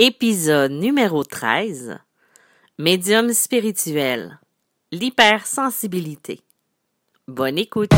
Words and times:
Épisode 0.00 0.70
numéro 0.70 1.24
13. 1.24 1.98
Médium 2.78 3.32
spirituel. 3.32 4.38
L'hypersensibilité. 4.92 6.40
Bonne 7.26 7.58
écoute. 7.58 7.90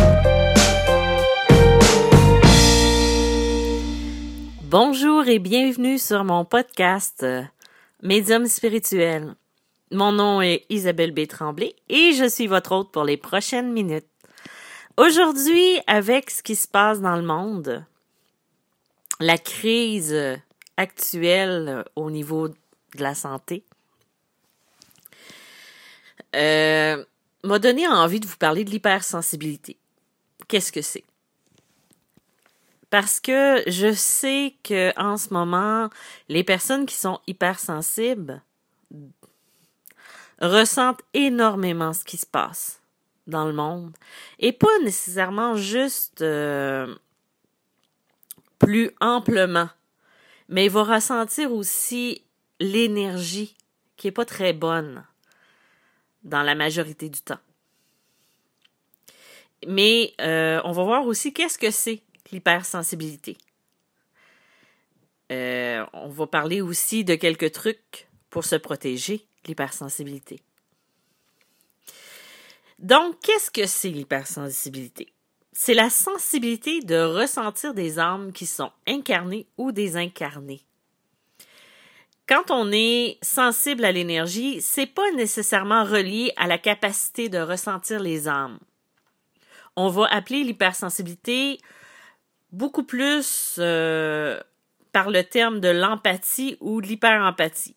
Bonjour 4.62 5.28
et 5.28 5.38
bienvenue 5.38 5.98
sur 5.98 6.24
mon 6.24 6.46
podcast 6.46 7.22
euh, 7.22 7.42
Médium 8.02 8.46
spirituel. 8.46 9.34
Mon 9.92 10.12
nom 10.12 10.40
est 10.40 10.64
Isabelle 10.70 11.12
B. 11.12 11.26
Tremblay 11.26 11.76
et 11.90 12.14
je 12.14 12.26
suis 12.26 12.46
votre 12.46 12.72
hôte 12.72 12.92
pour 12.92 13.04
les 13.04 13.18
prochaines 13.18 13.74
minutes. 13.74 14.08
Aujourd'hui, 14.96 15.78
avec 15.86 16.30
ce 16.30 16.42
qui 16.42 16.56
se 16.56 16.66
passe 16.66 17.02
dans 17.02 17.16
le 17.16 17.26
monde, 17.26 17.84
la 19.20 19.36
crise 19.36 20.40
actuelle 20.80 21.84
au 21.94 22.10
niveau 22.10 22.48
de 22.48 22.54
la 22.96 23.14
santé, 23.14 23.64
euh, 26.34 27.04
m'a 27.44 27.58
donné 27.58 27.86
envie 27.86 28.18
de 28.18 28.26
vous 28.26 28.38
parler 28.38 28.64
de 28.64 28.70
l'hypersensibilité. 28.70 29.76
Qu'est-ce 30.48 30.72
que 30.72 30.80
c'est? 30.80 31.04
Parce 32.88 33.20
que 33.20 33.62
je 33.66 33.92
sais 33.92 34.54
que 34.64 34.98
en 34.98 35.16
ce 35.16 35.32
moment, 35.34 35.90
les 36.28 36.42
personnes 36.42 36.86
qui 36.86 36.96
sont 36.96 37.20
hypersensibles 37.26 38.42
ressentent 40.40 41.02
énormément 41.12 41.92
ce 41.92 42.04
qui 42.04 42.16
se 42.16 42.26
passe 42.26 42.80
dans 43.26 43.44
le 43.44 43.52
monde 43.52 43.92
et 44.38 44.52
pas 44.52 44.78
nécessairement 44.82 45.54
juste 45.54 46.22
euh, 46.22 46.96
plus 48.58 48.90
amplement, 49.00 49.68
mais 50.50 50.66
il 50.66 50.70
va 50.70 50.82
ressentir 50.82 51.52
aussi 51.52 52.24
l'énergie 52.58 53.56
qui 53.96 54.08
est 54.08 54.12
pas 54.12 54.24
très 54.24 54.52
bonne 54.52 55.06
dans 56.24 56.42
la 56.42 56.54
majorité 56.54 57.08
du 57.08 57.20
temps. 57.22 57.38
Mais 59.66 60.12
euh, 60.20 60.60
on 60.64 60.72
va 60.72 60.84
voir 60.84 61.06
aussi 61.06 61.32
qu'est-ce 61.32 61.56
que 61.56 61.70
c'est 61.70 62.02
l'hypersensibilité. 62.32 63.38
Euh, 65.30 65.86
on 65.92 66.08
va 66.08 66.26
parler 66.26 66.60
aussi 66.60 67.04
de 67.04 67.14
quelques 67.14 67.52
trucs 67.52 68.08
pour 68.28 68.44
se 68.44 68.56
protéger 68.56 69.24
l'hypersensibilité. 69.46 70.40
Donc, 72.80 73.20
qu'est-ce 73.20 73.50
que 73.50 73.66
c'est 73.66 73.90
l'hypersensibilité? 73.90 75.12
C'est 75.52 75.74
la 75.74 75.90
sensibilité 75.90 76.80
de 76.80 76.96
ressentir 76.96 77.74
des 77.74 77.98
âmes 77.98 78.32
qui 78.32 78.46
sont 78.46 78.70
incarnées 78.86 79.46
ou 79.58 79.72
désincarnées. 79.72 80.62
Quand 82.28 82.52
on 82.52 82.70
est 82.70 83.18
sensible 83.22 83.84
à 83.84 83.90
l'énergie, 83.90 84.60
c'est 84.60 84.86
pas 84.86 85.10
nécessairement 85.12 85.84
relié 85.84 86.32
à 86.36 86.46
la 86.46 86.58
capacité 86.58 87.28
de 87.28 87.38
ressentir 87.38 87.98
les 87.98 88.28
âmes. 88.28 88.60
On 89.74 89.88
va 89.88 90.06
appeler 90.06 90.44
l'hypersensibilité 90.44 91.58
beaucoup 92.52 92.84
plus 92.84 93.56
euh, 93.58 94.40
par 94.92 95.10
le 95.10 95.24
terme 95.24 95.58
de 95.58 95.68
l'empathie 95.68 96.56
ou 96.60 96.80
de 96.80 96.86
l'hyperempathie. 96.86 97.76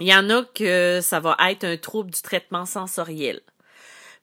Il 0.00 0.06
y 0.06 0.14
en 0.14 0.28
a 0.30 0.44
que 0.44 1.00
ça 1.02 1.20
va 1.20 1.36
être 1.50 1.64
un 1.64 1.76
trouble 1.76 2.10
du 2.10 2.22
traitement 2.22 2.64
sensoriel. 2.64 3.40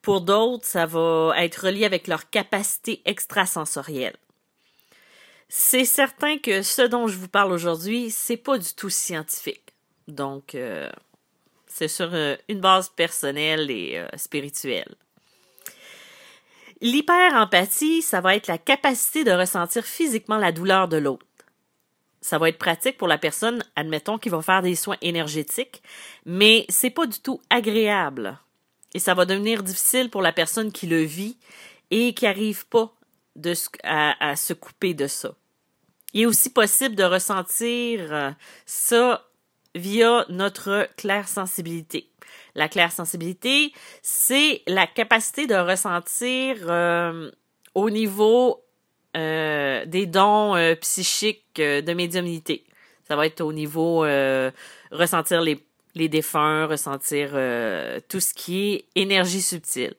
Pour 0.03 0.21
d'autres, 0.21 0.65
ça 0.65 0.85
va 0.85 1.33
être 1.37 1.65
relié 1.65 1.85
avec 1.85 2.07
leur 2.07 2.29
capacité 2.29 3.01
extrasensorielle. 3.05 4.17
C'est 5.49 5.85
certain 5.85 6.37
que 6.37 6.61
ce 6.61 6.83
dont 6.83 7.07
je 7.07 7.17
vous 7.17 7.27
parle 7.27 7.51
aujourd'hui, 7.51 8.11
c'est 8.11 8.37
pas 8.37 8.59
du 8.59 8.73
tout 8.75 8.91
scientifique. 8.91 9.73
Donc, 10.07 10.53
euh, 10.53 10.89
c'est 11.65 11.87
sur 11.87 12.09
euh, 12.13 12.35
une 12.49 12.59
base 12.59 12.89
personnelle 12.89 13.71
et 13.71 13.97
euh, 13.97 14.07
spirituelle. 14.17 14.93
L'hyperempathie, 16.81 18.01
ça 18.01 18.19
va 18.19 18.35
être 18.35 18.47
la 18.47 18.57
capacité 18.57 19.23
de 19.23 19.31
ressentir 19.31 19.85
physiquement 19.85 20.37
la 20.37 20.51
douleur 20.51 20.87
de 20.87 20.97
l'autre 20.97 21.25
ça 22.23 22.37
va 22.37 22.49
être 22.49 22.57
pratique 22.57 22.97
pour 22.97 23.07
la 23.07 23.17
personne, 23.17 23.63
admettons, 23.75 24.17
qui 24.17 24.29
va 24.29 24.41
faire 24.41 24.61
des 24.61 24.75
soins 24.75 24.95
énergétiques, 25.01 25.83
mais 26.25 26.65
c'est 26.69 26.89
pas 26.89 27.05
du 27.05 27.19
tout 27.19 27.41
agréable. 27.49 28.39
Et 28.93 28.99
ça 28.99 29.13
va 29.13 29.25
devenir 29.25 29.63
difficile 29.63 30.09
pour 30.09 30.21
la 30.21 30.31
personne 30.31 30.71
qui 30.71 30.87
le 30.87 31.01
vit 31.01 31.37
et 31.91 32.13
qui 32.13 32.25
n'arrive 32.25 32.65
pas 32.67 32.93
à, 33.83 34.35
se 34.35 34.53
couper 34.53 34.93
de 34.93 35.07
ça. 35.07 35.33
Il 36.13 36.21
est 36.21 36.25
aussi 36.25 36.51
possible 36.51 36.95
de 36.95 37.03
ressentir 37.03 38.13
euh, 38.13 38.31
ça 38.65 39.27
via 39.73 40.25
notre 40.29 40.87
claire 40.95 41.27
sensibilité. 41.27 42.09
La 42.53 42.69
claire 42.69 42.91
sensibilité, 42.91 43.73
c'est 44.03 44.61
la 44.67 44.85
capacité 44.85 45.47
de 45.47 45.55
ressentir 45.55 46.57
euh, 46.69 47.31
au 47.73 47.89
niveau 47.89 48.63
euh, 49.15 49.85
des 49.85 50.07
dons 50.07 50.55
euh, 50.55 50.73
psychiques 50.75 51.59
euh, 51.59 51.81
de 51.81 51.93
médiumnité. 51.93 52.63
Ça 53.07 53.15
va 53.15 53.27
être 53.27 53.41
au 53.41 53.53
niveau 53.53 54.05
ressentir 54.91 55.41
les, 55.41 55.63
les 55.95 56.09
défunts, 56.09 56.65
ressentir 56.65 57.31
tout 58.07 58.19
ce 58.19 58.33
qui 58.33 58.73
est 58.73 58.85
énergie 58.95 59.41
subtile. 59.41 59.95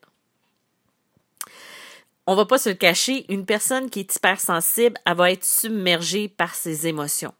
On 2.26 2.34
va 2.34 2.46
pas 2.46 2.58
se 2.58 2.70
le 2.70 2.74
cacher, 2.74 3.26
une 3.28 3.44
personne 3.44 3.90
qui 3.90 4.00
est 4.00 4.16
hypersensible, 4.16 4.98
elle 5.04 5.16
va 5.16 5.30
être 5.30 5.44
submergée 5.44 6.28
par 6.28 6.54
ses 6.54 6.86
émotions. 6.86 7.34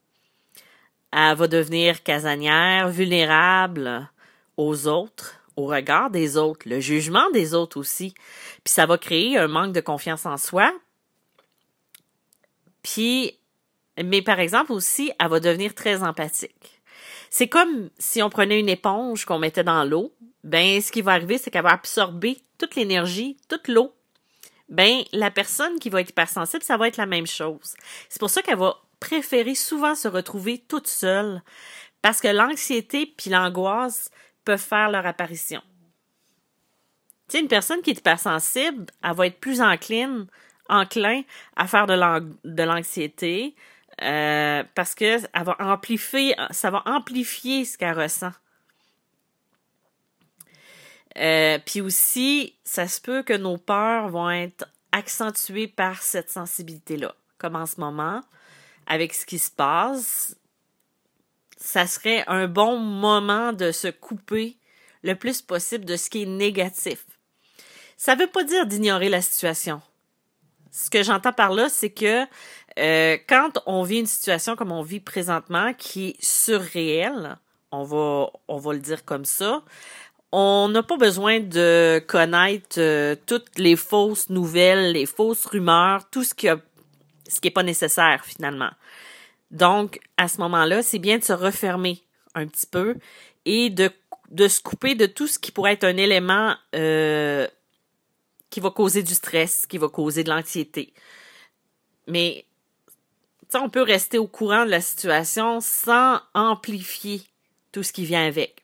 Elle 1.10 1.36
va 1.36 1.48
devenir 1.48 2.02
casanière, 2.02 2.90
vulnérable 2.90 4.10
aux 4.56 4.86
autres, 4.86 5.40
au 5.56 5.66
regard 5.66 6.10
des 6.10 6.36
autres, 6.36 6.68
le 6.68 6.80
jugement 6.80 7.30
des 7.30 7.54
autres 7.54 7.78
aussi. 7.78 8.12
Puis 8.62 8.74
ça 8.74 8.84
va 8.84 8.98
créer 8.98 9.38
un 9.38 9.48
manque 9.48 9.72
de 9.72 9.80
confiance 9.80 10.26
en 10.26 10.36
soi, 10.36 10.70
puis, 12.82 13.38
mais 14.02 14.20
par 14.20 14.38
exemple 14.38 14.72
aussi, 14.72 15.12
elle 15.18 15.28
va 15.28 15.40
devenir 15.40 15.74
très 15.74 16.02
empathique. 16.02 16.73
C'est 17.36 17.48
comme 17.48 17.90
si 17.98 18.22
on 18.22 18.30
prenait 18.30 18.60
une 18.60 18.68
éponge 18.68 19.24
qu'on 19.24 19.40
mettait 19.40 19.64
dans 19.64 19.82
l'eau. 19.82 20.14
Ben, 20.44 20.80
ce 20.80 20.92
qui 20.92 21.02
va 21.02 21.14
arriver, 21.14 21.36
c'est 21.36 21.50
qu'elle 21.50 21.64
va 21.64 21.72
absorber 21.72 22.40
toute 22.58 22.76
l'énergie, 22.76 23.36
toute 23.48 23.66
l'eau. 23.66 23.92
Ben, 24.68 25.02
la 25.10 25.32
personne 25.32 25.80
qui 25.80 25.90
va 25.90 26.00
être 26.00 26.10
hypersensible, 26.10 26.62
ça 26.62 26.76
va 26.76 26.86
être 26.86 26.96
la 26.96 27.06
même 27.06 27.26
chose. 27.26 27.74
C'est 28.08 28.20
pour 28.20 28.30
ça 28.30 28.40
qu'elle 28.40 28.58
va 28.58 28.76
préférer 29.00 29.56
souvent 29.56 29.96
se 29.96 30.06
retrouver 30.06 30.58
toute 30.58 30.86
seule 30.86 31.42
parce 32.02 32.20
que 32.20 32.28
l'anxiété 32.28 33.04
puis 33.04 33.30
l'angoisse 33.30 34.12
peuvent 34.44 34.60
faire 34.60 34.92
leur 34.92 35.04
apparition. 35.04 35.60
Tu 37.28 37.32
sais, 37.32 37.40
une 37.40 37.48
personne 37.48 37.82
qui 37.82 37.90
est 37.90 37.98
hypersensible, 37.98 38.86
elle 39.02 39.12
va 39.12 39.26
être 39.26 39.40
plus 39.40 39.60
encline 39.60 40.28
enclin 40.68 41.22
à 41.56 41.66
faire 41.66 41.88
de 41.88 42.62
l'anxiété 42.62 43.56
euh, 44.02 44.64
parce 44.74 44.94
que 44.94 45.18
ça 45.18 45.42
va 45.42 45.56
amplifier, 45.60 46.34
ça 46.50 46.70
va 46.70 46.82
amplifier 46.86 47.64
ce 47.64 47.78
qu'elle 47.78 47.98
ressent. 47.98 48.32
Euh, 51.16 51.58
puis 51.64 51.80
aussi, 51.80 52.54
ça 52.64 52.88
se 52.88 53.00
peut 53.00 53.22
que 53.22 53.34
nos 53.34 53.56
peurs 53.56 54.08
vont 54.08 54.30
être 54.30 54.66
accentuées 54.90 55.68
par 55.68 56.02
cette 56.02 56.30
sensibilité-là. 56.30 57.14
Comme 57.38 57.54
en 57.54 57.66
ce 57.66 57.78
moment, 57.78 58.20
avec 58.86 59.14
ce 59.14 59.24
qui 59.24 59.38
se 59.38 59.50
passe, 59.50 60.36
ça 61.56 61.86
serait 61.86 62.24
un 62.26 62.48
bon 62.48 62.78
moment 62.78 63.52
de 63.52 63.70
se 63.70 63.88
couper 63.88 64.56
le 65.02 65.14
plus 65.14 65.40
possible 65.40 65.84
de 65.84 65.96
ce 65.96 66.10
qui 66.10 66.22
est 66.22 66.26
négatif. 66.26 67.04
Ça 67.96 68.16
ne 68.16 68.20
veut 68.22 68.30
pas 68.30 68.42
dire 68.42 68.66
d'ignorer 68.66 69.08
la 69.08 69.22
situation 69.22 69.80
ce 70.74 70.90
que 70.90 71.02
j'entends 71.04 71.32
par 71.32 71.52
là, 71.52 71.68
c'est 71.68 71.90
que 71.90 72.26
euh, 72.78 73.16
quand 73.28 73.62
on 73.66 73.82
vit 73.82 74.00
une 74.00 74.06
situation 74.06 74.56
comme 74.56 74.72
on 74.72 74.82
vit 74.82 75.00
présentement, 75.00 75.72
qui 75.74 76.08
est 76.08 76.24
surréelle, 76.24 77.36
on 77.70 77.84
va, 77.84 78.30
on 78.48 78.58
va 78.58 78.72
le 78.72 78.80
dire 78.80 79.04
comme 79.04 79.24
ça, 79.24 79.62
on 80.32 80.68
n'a 80.68 80.82
pas 80.82 80.96
besoin 80.96 81.38
de 81.38 82.02
connaître 82.08 82.78
euh, 82.78 83.14
toutes 83.26 83.56
les 83.58 83.76
fausses 83.76 84.30
nouvelles, 84.30 84.92
les 84.92 85.06
fausses 85.06 85.46
rumeurs, 85.46 86.08
tout 86.10 86.24
ce 86.24 86.34
qui 86.34 86.48
a, 86.48 86.58
ce 87.28 87.40
qui 87.40 87.48
est 87.48 87.52
pas 87.52 87.62
nécessaire 87.62 88.24
finalement. 88.24 88.70
Donc, 89.52 90.00
à 90.16 90.26
ce 90.26 90.38
moment-là, 90.38 90.82
c'est 90.82 90.98
bien 90.98 91.18
de 91.18 91.24
se 91.24 91.32
refermer 91.32 92.02
un 92.34 92.48
petit 92.48 92.66
peu 92.66 92.96
et 93.44 93.70
de, 93.70 93.90
de 94.30 94.48
se 94.48 94.60
couper 94.60 94.96
de 94.96 95.06
tout 95.06 95.28
ce 95.28 95.38
qui 95.38 95.52
pourrait 95.52 95.74
être 95.74 95.84
un 95.84 95.96
élément 95.96 96.56
euh, 96.74 97.46
qui 98.50 98.58
va 98.58 98.70
causer 98.70 99.04
du 99.04 99.14
stress, 99.14 99.66
qui 99.66 99.78
va 99.78 99.88
causer 99.88 100.24
de 100.24 100.30
l'anxiété. 100.30 100.92
Mais 102.08 102.44
on 103.62 103.70
peut 103.70 103.82
rester 103.82 104.18
au 104.18 104.26
courant 104.26 104.64
de 104.64 104.70
la 104.70 104.80
situation 104.80 105.60
sans 105.60 106.20
amplifier 106.34 107.22
tout 107.72 107.82
ce 107.82 107.92
qui 107.92 108.04
vient 108.04 108.26
avec. 108.26 108.62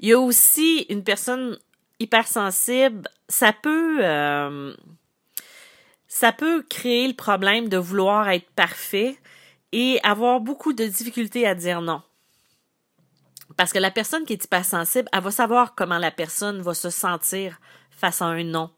Il 0.00 0.08
y 0.08 0.12
a 0.12 0.18
aussi 0.18 0.86
une 0.88 1.04
personne 1.04 1.58
hypersensible, 1.98 3.08
ça 3.28 3.52
peut 3.52 3.98
euh, 4.04 4.74
ça 6.08 6.32
peut 6.32 6.62
créer 6.62 7.08
le 7.08 7.14
problème 7.14 7.68
de 7.68 7.78
vouloir 7.78 8.28
être 8.28 8.50
parfait 8.50 9.18
et 9.72 10.00
avoir 10.02 10.40
beaucoup 10.40 10.72
de 10.72 10.84
difficultés 10.84 11.46
à 11.46 11.54
dire 11.54 11.80
non. 11.80 12.02
Parce 13.56 13.72
que 13.72 13.78
la 13.78 13.90
personne 13.90 14.24
qui 14.24 14.34
est 14.34 14.44
hypersensible, 14.44 15.08
elle 15.12 15.22
va 15.22 15.30
savoir 15.30 15.74
comment 15.74 15.98
la 15.98 16.10
personne 16.10 16.60
va 16.60 16.74
se 16.74 16.90
sentir 16.90 17.58
face 17.90 18.20
à 18.20 18.26
un 18.26 18.44
non, 18.44 18.70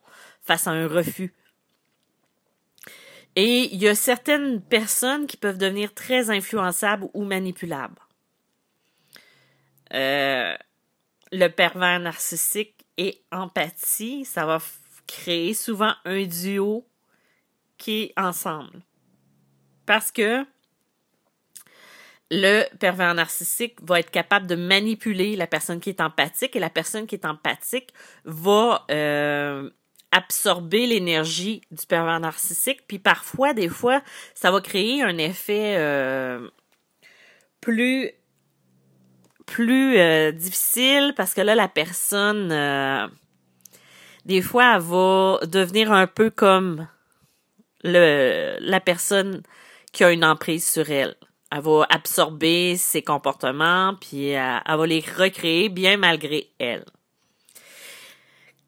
face 0.42 0.66
à 0.66 0.70
un 0.70 0.86
refus. 0.86 1.34
Et 3.40 3.73
il 3.73 3.81
y 3.81 3.87
a 3.87 3.94
certaines 3.94 4.61
personnes 4.61 5.29
qui 5.29 5.37
peuvent 5.37 5.58
devenir 5.58 5.94
très 5.94 6.29
influençables 6.29 7.06
ou 7.14 7.23
manipulables. 7.23 8.00
Euh, 9.94 10.56
le 11.31 11.46
pervers 11.46 12.00
narcissique 12.00 12.85
et 12.96 13.23
empathie, 13.31 14.25
ça 14.25 14.44
va 14.44 14.58
créer 15.06 15.55
souvent 15.55 15.93
un 16.05 16.25
duo 16.25 16.85
qui 17.76 18.02
est 18.02 18.12
ensemble. 18.17 18.81
Parce 19.87 20.11
que 20.11 20.44
le 22.32 22.64
pervers 22.79 23.14
narcissique 23.14 23.79
va 23.82 24.00
être 24.00 24.11
capable 24.11 24.49
de 24.49 24.56
manipuler 24.56 25.37
la 25.37 25.46
personne 25.46 25.79
qui 25.79 25.91
est 25.91 26.00
empathique 26.00 26.56
et 26.56 26.61
la 26.61 26.70
personne 26.70 27.06
qui 27.06 27.14
est 27.14 27.25
empathique 27.25 27.94
va 28.25 28.84
euh, 28.91 29.70
absorber 30.12 30.87
l'énergie 30.87 31.62
du 31.70 31.87
pervers 31.87 32.20
narcissique. 32.20 32.87
Puis 32.87 32.99
parfois, 32.99 33.55
des 33.55 33.69
fois, 33.69 34.02
ça 34.34 34.50
va 34.50 34.60
créer 34.60 35.02
un 35.02 35.19
effet 35.19 35.76
euh, 35.76 36.49
plus 37.60 38.10
plus 39.46 39.96
euh, 39.99 40.31
difficile 40.31 41.14
parce 41.16 41.32
que 41.32 41.40
là, 41.40 41.55
la 41.55 41.69
personne, 41.69 42.49
des 44.26 44.43
fois, 44.43 44.75
elle 44.76 44.82
va 44.82 45.40
devenir 45.46 45.90
un 45.90 46.06
peu 46.06 46.28
comme 46.28 46.87
le, 47.82 48.56
la 48.60 48.81
personne 48.81 49.43
qui 49.93 50.05
a 50.05 50.12
une 50.12 50.25
emprise 50.25 50.69
sur 50.69 50.90
elle. 50.90 51.16
Elle 51.50 51.62
va 51.62 51.87
absorber 51.88 52.76
ses 52.76 53.02
comportements, 53.02 53.94
puis 54.00 54.28
elle, 54.28 54.62
va 54.66 54.87
les 54.87 55.00
recréer 55.00 55.69
bien 55.70 55.96
malgré 55.96 56.50
elle. 56.58 56.84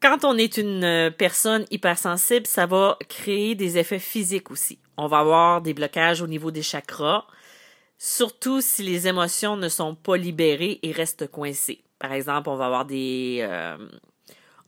Quand 0.01 0.25
on 0.25 0.35
est 0.35 0.57
une 0.57 1.13
personne 1.15 1.65
hypersensible, 1.69 2.47
ça 2.47 2.65
va 2.65 2.97
créer 3.07 3.53
des 3.53 3.77
effets 3.77 3.99
physiques 3.99 4.49
aussi. 4.49 4.79
On 4.97 5.05
va 5.05 5.19
avoir 5.19 5.61
des 5.61 5.75
blocages 5.75 6.23
au 6.23 6.27
niveau 6.27 6.49
des 6.49 6.63
chakras, 6.63 7.27
surtout 7.99 8.61
si 8.61 8.81
les 8.81 9.07
émotions 9.07 9.57
ne 9.57 9.69
sont 9.69 9.93
pas 9.93 10.17
libérées 10.17 10.79
et 10.81 10.91
restent 10.91 11.29
coincées. 11.29 11.83
Par 11.99 12.13
exemple, 12.13 12.49
on 12.49 12.55
va 12.55 12.65
avoir 12.65 12.85
des... 12.85 13.39
Euh, 13.41 13.77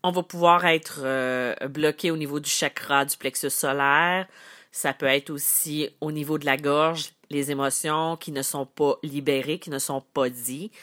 on 0.03 0.11
va 0.11 0.21
pouvoir 0.21 0.65
être 0.65 0.99
euh, 1.03 1.55
bloqué 1.67 2.11
au 2.11 2.17
niveau 2.17 2.39
du 2.39 2.49
chakra 2.49 3.05
du 3.05 3.17
plexus 3.17 3.49
solaire, 3.49 4.27
ça 4.71 4.93
peut 4.93 5.05
être 5.07 5.31
aussi 5.31 5.89
au 6.01 6.11
niveau 6.11 6.37
de 6.37 6.45
la 6.45 6.57
gorge, 6.57 7.09
les 7.31 7.49
émotions 7.49 8.17
qui 8.17 8.31
ne 8.31 8.43
sont 8.43 8.65
pas 8.67 8.97
libérées, 9.01 9.57
qui 9.57 9.71
ne 9.71 9.79
sont 9.79 10.01
pas 10.01 10.29
dites. 10.29 10.73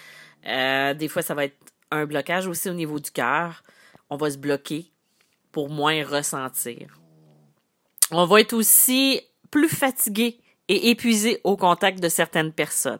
Euh, 0.46 0.94
des 0.94 1.06
fois, 1.06 1.22
ça 1.22 1.34
va 1.34 1.44
être 1.44 1.56
un 1.92 2.06
blocage 2.06 2.48
aussi 2.48 2.68
au 2.68 2.74
niveau 2.74 2.98
du 2.98 3.10
cœur. 3.10 3.62
On 4.10 4.16
va 4.16 4.30
se 4.30 4.38
bloquer 4.38 4.90
pour 5.52 5.70
moins 5.70 6.04
ressentir. 6.04 6.98
On 8.10 8.26
va 8.26 8.40
être 8.40 8.52
aussi 8.52 9.20
plus 9.50 9.68
fatigué 9.68 10.40
et 10.68 10.90
épuisé 10.90 11.40
au 11.44 11.56
contact 11.56 12.00
de 12.00 12.08
certaines 12.08 12.52
personnes. 12.52 12.98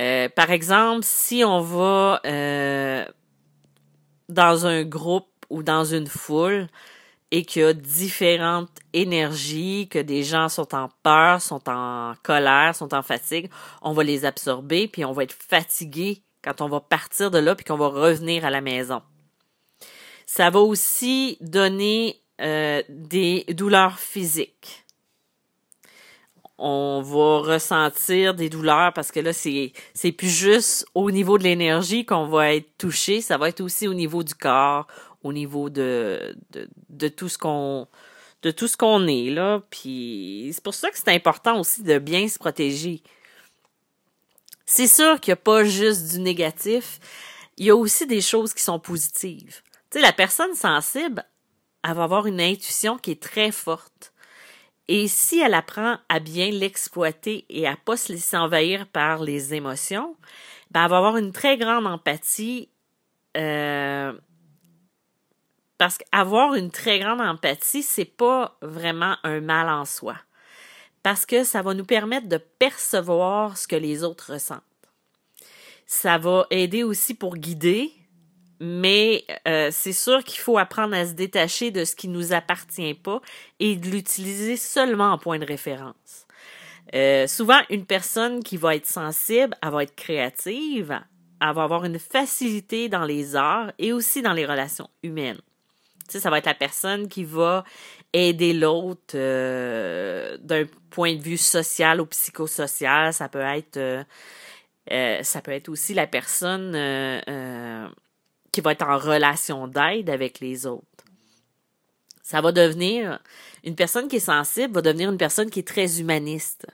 Euh, 0.00 0.28
par 0.28 0.50
exemple, 0.50 1.02
si 1.04 1.44
on 1.44 1.60
va 1.60 2.20
euh, 2.26 3.04
dans 4.28 4.66
un 4.66 4.82
groupe 4.82 5.28
ou 5.50 5.62
dans 5.62 5.84
une 5.84 6.06
foule, 6.06 6.66
et 7.30 7.44
qu'il 7.44 7.62
y 7.62 7.64
a 7.64 7.72
différentes 7.72 8.70
énergies, 8.92 9.88
que 9.88 9.98
des 9.98 10.22
gens 10.22 10.48
sont 10.48 10.72
en 10.72 10.88
peur, 11.02 11.42
sont 11.42 11.68
en 11.68 12.14
colère, 12.22 12.76
sont 12.76 12.94
en 12.94 13.02
fatigue, 13.02 13.50
on 13.82 13.92
va 13.92 14.04
les 14.04 14.24
absorber, 14.24 14.86
puis 14.86 15.04
on 15.04 15.10
va 15.10 15.24
être 15.24 15.34
fatigué 15.34 16.22
quand 16.44 16.60
on 16.60 16.68
va 16.68 16.78
partir 16.78 17.32
de 17.32 17.38
là, 17.38 17.56
puis 17.56 17.64
qu'on 17.64 17.76
va 17.76 17.88
revenir 17.88 18.44
à 18.44 18.50
la 18.50 18.60
maison. 18.60 19.02
Ça 20.36 20.50
va 20.50 20.58
aussi 20.58 21.38
donner 21.40 22.20
euh, 22.40 22.82
des 22.88 23.44
douleurs 23.50 24.00
physiques. 24.00 24.84
On 26.58 27.02
va 27.02 27.52
ressentir 27.52 28.34
des 28.34 28.50
douleurs 28.50 28.92
parce 28.94 29.12
que 29.12 29.20
là, 29.20 29.32
c'est, 29.32 29.72
c'est 29.94 30.10
plus 30.10 30.36
juste 30.36 30.86
au 30.92 31.12
niveau 31.12 31.38
de 31.38 31.44
l'énergie 31.44 32.04
qu'on 32.04 32.26
va 32.26 32.52
être 32.52 32.76
touché, 32.78 33.20
ça 33.20 33.38
va 33.38 33.48
être 33.48 33.60
aussi 33.60 33.86
au 33.86 33.94
niveau 33.94 34.24
du 34.24 34.34
corps, 34.34 34.88
au 35.22 35.32
niveau 35.32 35.70
de, 35.70 36.36
de, 36.90 37.06
tout 37.06 37.28
ce 37.28 37.38
qu'on 37.38 37.86
de 38.42 38.50
tout 38.50 38.66
ce 38.66 38.76
qu'on 38.76 39.06
est 39.06 39.30
là. 39.30 39.62
Puis 39.70 40.50
c'est 40.52 40.64
pour 40.64 40.74
ça 40.74 40.90
que 40.90 40.98
c'est 40.98 41.14
important 41.14 41.60
aussi 41.60 41.84
de 41.84 42.00
bien 42.00 42.26
se 42.26 42.40
protéger. 42.40 43.04
C'est 44.66 44.88
sûr 44.88 45.20
qu'il 45.20 45.30
n'y 45.30 45.34
a 45.34 45.44
pas 45.44 45.62
juste 45.62 46.10
du 46.10 46.18
négatif. 46.18 46.98
Il 47.56 47.66
y 47.66 47.70
a 47.70 47.76
aussi 47.76 48.04
des 48.08 48.20
choses 48.20 48.52
qui 48.52 48.64
sont 48.64 48.80
positives 48.80 49.62
tu 49.94 50.02
la 50.02 50.12
personne 50.12 50.54
sensible 50.54 51.24
elle 51.82 51.94
va 51.94 52.04
avoir 52.04 52.26
une 52.26 52.40
intuition 52.40 52.96
qui 52.98 53.12
est 53.12 53.22
très 53.22 53.50
forte 53.50 54.12
et 54.88 55.08
si 55.08 55.40
elle 55.40 55.54
apprend 55.54 55.98
à 56.08 56.18
bien 56.18 56.50
l'exploiter 56.50 57.46
et 57.48 57.66
à 57.66 57.76
pas 57.76 57.96
se 57.96 58.12
laisser 58.12 58.36
envahir 58.36 58.86
par 58.86 59.22
les 59.22 59.54
émotions, 59.54 60.16
ben 60.70 60.84
elle 60.84 60.90
va 60.90 60.98
avoir 60.98 61.16
une 61.16 61.32
très 61.32 61.56
grande 61.56 61.86
empathie 61.86 62.68
euh, 63.36 64.12
parce 65.78 65.98
qu'avoir 65.98 66.54
une 66.54 66.70
très 66.70 66.98
grande 66.98 67.20
empathie, 67.20 67.82
c'est 67.82 68.04
pas 68.04 68.56
vraiment 68.62 69.16
un 69.22 69.40
mal 69.40 69.68
en 69.68 69.84
soi. 69.84 70.16
Parce 71.02 71.26
que 71.26 71.44
ça 71.44 71.62
va 71.62 71.74
nous 71.74 71.84
permettre 71.84 72.28
de 72.28 72.36
percevoir 72.36 73.58
ce 73.58 73.66
que 73.66 73.76
les 73.76 74.04
autres 74.04 74.32
ressentent. 74.32 74.62
Ça 75.86 76.16
va 76.16 76.46
aider 76.50 76.82
aussi 76.82 77.14
pour 77.14 77.36
guider, 77.36 77.92
mais 78.60 79.24
euh, 79.48 79.68
c'est 79.72 79.92
sûr 79.92 80.22
qu'il 80.24 80.40
faut 80.40 80.58
apprendre 80.58 80.94
à 80.94 81.06
se 81.06 81.12
détacher 81.12 81.70
de 81.70 81.84
ce 81.84 81.96
qui 81.96 82.08
nous 82.08 82.32
appartient 82.32 82.94
pas 82.94 83.20
et 83.60 83.76
de 83.76 83.88
l'utiliser 83.88 84.56
seulement 84.56 85.12
en 85.12 85.18
point 85.18 85.38
de 85.38 85.46
référence. 85.46 86.26
Euh, 86.94 87.26
souvent, 87.26 87.60
une 87.70 87.86
personne 87.86 88.42
qui 88.42 88.56
va 88.56 88.76
être 88.76 88.86
sensible, 88.86 89.56
elle 89.62 89.70
va 89.70 89.82
être 89.82 89.96
créative, 89.96 91.00
elle 91.40 91.54
va 91.54 91.62
avoir 91.62 91.84
une 91.84 91.98
facilité 91.98 92.88
dans 92.88 93.04
les 93.04 93.36
arts 93.36 93.72
et 93.78 93.92
aussi 93.92 94.22
dans 94.22 94.32
les 94.32 94.46
relations 94.46 94.88
humaines. 95.02 95.40
Tu 96.06 96.12
sais, 96.12 96.20
ça 96.20 96.30
va 96.30 96.38
être 96.38 96.46
la 96.46 96.54
personne 96.54 97.08
qui 97.08 97.24
va 97.24 97.64
aider 98.12 98.52
l'autre 98.52 99.14
euh, 99.14 100.36
d'un 100.38 100.64
point 100.90 101.16
de 101.16 101.22
vue 101.22 101.38
social 101.38 102.00
ou 102.00 102.06
psychosocial. 102.06 103.12
Ça 103.12 103.28
peut 103.28 103.40
être, 103.40 103.78
euh, 103.78 104.04
euh, 104.92 105.22
ça 105.22 105.40
peut 105.40 105.50
être 105.50 105.68
aussi 105.68 105.94
la 105.94 106.06
personne 106.06 106.74
qui 108.54 108.60
va 108.60 108.70
être 108.70 108.86
en 108.86 108.98
relation 108.98 109.66
d'aide 109.66 110.08
avec 110.08 110.38
les 110.38 110.64
autres. 110.64 110.84
Ça 112.22 112.40
va 112.40 112.52
devenir 112.52 113.18
une 113.64 113.74
personne 113.74 114.06
qui 114.06 114.16
est 114.16 114.20
sensible 114.20 114.74
va 114.74 114.80
devenir 114.80 115.10
une 115.10 115.18
personne 115.18 115.50
qui 115.50 115.58
est 115.58 115.66
très 115.66 116.00
humaniste. 116.00 116.66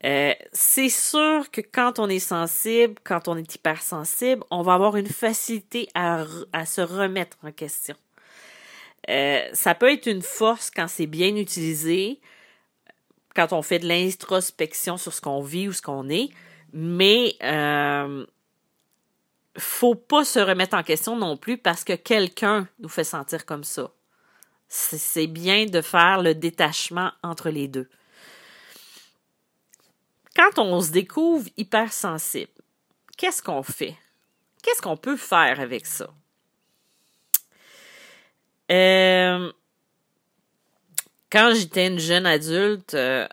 c'est 0.00 0.88
sûr 0.88 1.50
que 1.50 1.60
quand 1.60 1.98
on 1.98 2.08
est 2.08 2.18
sensible, 2.18 2.94
quand 3.04 3.28
on 3.28 3.36
est 3.36 3.54
hypersensible, 3.54 4.42
on 4.50 4.62
va 4.62 4.74
avoir 4.74 4.96
une 4.96 5.06
facilité 5.06 5.88
à, 5.94 6.24
à 6.52 6.64
se 6.64 6.80
remettre 6.80 7.36
en 7.42 7.52
question. 7.52 7.96
Euh, 9.10 9.42
ça 9.52 9.74
peut 9.74 9.92
être 9.92 10.06
une 10.06 10.22
force 10.22 10.70
quand 10.70 10.88
c'est 10.88 11.06
bien 11.06 11.36
utilisé, 11.36 12.20
quand 13.36 13.52
on 13.52 13.60
fait 13.60 13.80
de 13.80 13.86
l'introspection 13.86 14.96
sur 14.96 15.12
ce 15.12 15.20
qu'on 15.20 15.42
vit 15.42 15.68
ou 15.68 15.72
ce 15.72 15.82
qu'on 15.82 16.08
est, 16.08 16.30
mais 16.72 17.34
euh, 17.42 18.24
faut 19.58 19.94
pas 19.94 20.24
se 20.24 20.38
remettre 20.38 20.76
en 20.76 20.82
question 20.82 21.16
non 21.16 21.36
plus 21.36 21.58
parce 21.58 21.84
que 21.84 21.92
quelqu'un 21.94 22.68
nous 22.80 22.88
fait 22.88 23.04
sentir 23.04 23.46
comme 23.46 23.64
ça. 23.64 23.90
C'est 24.68 25.26
bien 25.26 25.66
de 25.66 25.80
faire 25.80 26.22
le 26.22 26.34
détachement 26.34 27.12
entre 27.22 27.50
les 27.50 27.68
deux. 27.68 27.88
Quand 30.34 30.58
on 30.58 30.80
se 30.80 30.90
découvre 30.90 31.48
hypersensible, 31.56 32.50
qu'est-ce 33.16 33.42
qu'on 33.42 33.62
fait? 33.62 33.96
Qu'est-ce 34.62 34.82
qu'on 34.82 34.96
peut 34.96 35.16
faire 35.16 35.60
avec 35.60 35.86
ça? 35.86 36.12
Euh, 38.72 39.52
quand 41.30 41.52
j'étais 41.54 41.86
une 41.86 41.98
jeune 41.98 42.26
adulte, 42.26 42.94
euh, 42.94 43.28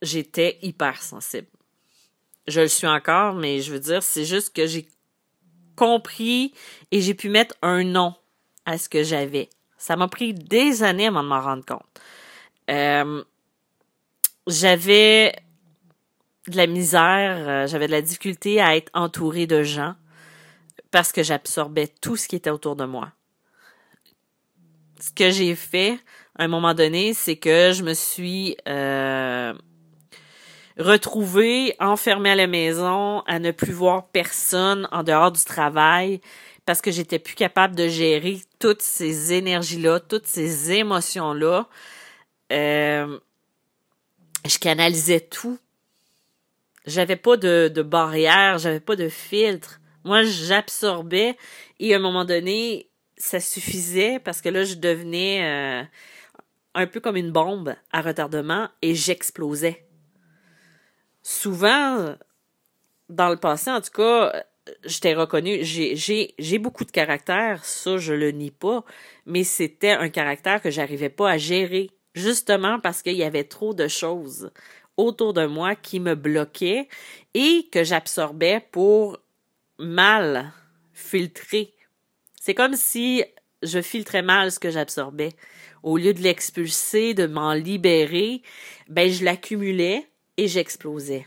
j'étais 0.00 0.58
hypersensible. 0.62 1.48
Je 2.48 2.60
le 2.60 2.68
suis 2.68 2.86
encore, 2.86 3.34
mais 3.34 3.60
je 3.60 3.72
veux 3.72 3.80
dire, 3.80 4.02
c'est 4.02 4.24
juste 4.24 4.54
que 4.54 4.66
j'ai 4.66 4.88
compris 5.76 6.52
et 6.90 7.00
j'ai 7.00 7.14
pu 7.14 7.28
mettre 7.28 7.54
un 7.62 7.84
nom 7.84 8.14
à 8.66 8.78
ce 8.78 8.88
que 8.88 9.02
j'avais. 9.02 9.48
Ça 9.78 9.96
m'a 9.96 10.08
pris 10.08 10.34
des 10.34 10.82
années 10.82 11.06
avant 11.06 11.22
de 11.22 11.28
m'en 11.28 11.40
rendre 11.40 11.64
compte. 11.64 12.00
Euh, 12.70 13.22
j'avais 14.46 15.34
de 16.48 16.56
la 16.56 16.66
misère, 16.66 17.66
j'avais 17.66 17.86
de 17.86 17.92
la 17.92 18.02
difficulté 18.02 18.60
à 18.60 18.76
être 18.76 18.90
entourée 18.94 19.46
de 19.46 19.62
gens 19.62 19.94
parce 20.90 21.12
que 21.12 21.22
j'absorbais 21.22 21.88
tout 22.00 22.16
ce 22.16 22.28
qui 22.28 22.36
était 22.36 22.50
autour 22.50 22.76
de 22.76 22.84
moi 22.84 23.12
ce 25.02 25.10
que 25.10 25.30
j'ai 25.30 25.54
fait 25.54 25.98
à 26.38 26.44
un 26.44 26.48
moment 26.48 26.74
donné, 26.74 27.12
c'est 27.12 27.36
que 27.36 27.72
je 27.72 27.82
me 27.82 27.92
suis 27.92 28.56
euh, 28.68 29.52
retrouver 30.78 31.74
enfermée 31.80 32.30
à 32.30 32.34
la 32.34 32.46
maison, 32.46 33.20
à 33.26 33.38
ne 33.38 33.50
plus 33.50 33.72
voir 33.72 34.08
personne 34.08 34.88
en 34.92 35.02
dehors 35.02 35.32
du 35.32 35.44
travail, 35.44 36.20
parce 36.64 36.80
que 36.80 36.90
j'étais 36.90 37.18
plus 37.18 37.34
capable 37.34 37.74
de 37.74 37.88
gérer 37.88 38.40
toutes 38.58 38.82
ces 38.82 39.32
énergies-là, 39.32 40.00
toutes 40.00 40.26
ces 40.26 40.72
émotions-là. 40.72 41.68
Euh, 42.52 43.18
je 44.46 44.58
canalisais 44.58 45.20
tout. 45.20 45.58
J'avais 46.86 47.16
pas 47.16 47.36
de, 47.36 47.70
de 47.72 47.82
barrière, 47.82 48.58
j'avais 48.58 48.80
pas 48.80 48.96
de 48.96 49.08
filtre. 49.08 49.80
Moi, 50.04 50.22
j'absorbais 50.24 51.36
et 51.78 51.94
à 51.94 51.96
un 51.96 52.00
moment 52.00 52.24
donné, 52.24 52.88
ça 53.16 53.38
suffisait 53.38 54.18
parce 54.18 54.40
que 54.40 54.48
là, 54.48 54.64
je 54.64 54.74
devenais 54.74 55.44
euh, 55.44 55.84
un 56.74 56.86
peu 56.86 56.98
comme 56.98 57.16
une 57.16 57.30
bombe 57.30 57.74
à 57.92 58.00
retardement 58.00 58.68
et 58.82 58.94
j'explosais. 58.94 59.86
Souvent, 61.22 62.16
dans 63.08 63.28
le 63.28 63.36
passé, 63.36 63.70
en 63.70 63.80
tout 63.80 63.90
cas, 63.90 64.44
je 64.84 64.98
t'ai 64.98 65.14
reconnu, 65.14 65.60
j'ai 65.62 66.58
beaucoup 66.58 66.84
de 66.84 66.90
caractère, 66.90 67.64
ça 67.64 67.96
je 67.98 68.12
le 68.12 68.30
nie 68.30 68.50
pas, 68.50 68.84
mais 69.26 69.44
c'était 69.44 69.90
un 69.90 70.08
caractère 70.08 70.60
que 70.62 70.70
j'arrivais 70.70 71.08
pas 71.08 71.30
à 71.30 71.38
gérer, 71.38 71.90
justement 72.14 72.78
parce 72.80 73.02
qu'il 73.02 73.16
y 73.16 73.24
avait 73.24 73.44
trop 73.44 73.74
de 73.74 73.88
choses 73.88 74.50
autour 74.96 75.32
de 75.32 75.46
moi 75.46 75.74
qui 75.74 76.00
me 76.00 76.14
bloquaient 76.14 76.88
et 77.34 77.66
que 77.72 77.82
j'absorbais 77.82 78.64
pour 78.72 79.18
mal 79.78 80.52
filtrer. 80.92 81.72
C'est 82.40 82.54
comme 82.54 82.74
si 82.74 83.24
je 83.62 83.80
filtrais 83.80 84.22
mal 84.22 84.52
ce 84.52 84.58
que 84.58 84.70
j'absorbais. 84.70 85.30
Au 85.82 85.96
lieu 85.96 86.12
de 86.12 86.20
l'expulser, 86.20 87.14
de 87.14 87.26
m'en 87.26 87.54
libérer, 87.54 88.42
ben 88.88 89.10
je 89.10 89.24
l'accumulais 89.24 90.06
et 90.36 90.48
j'explosais. 90.48 91.26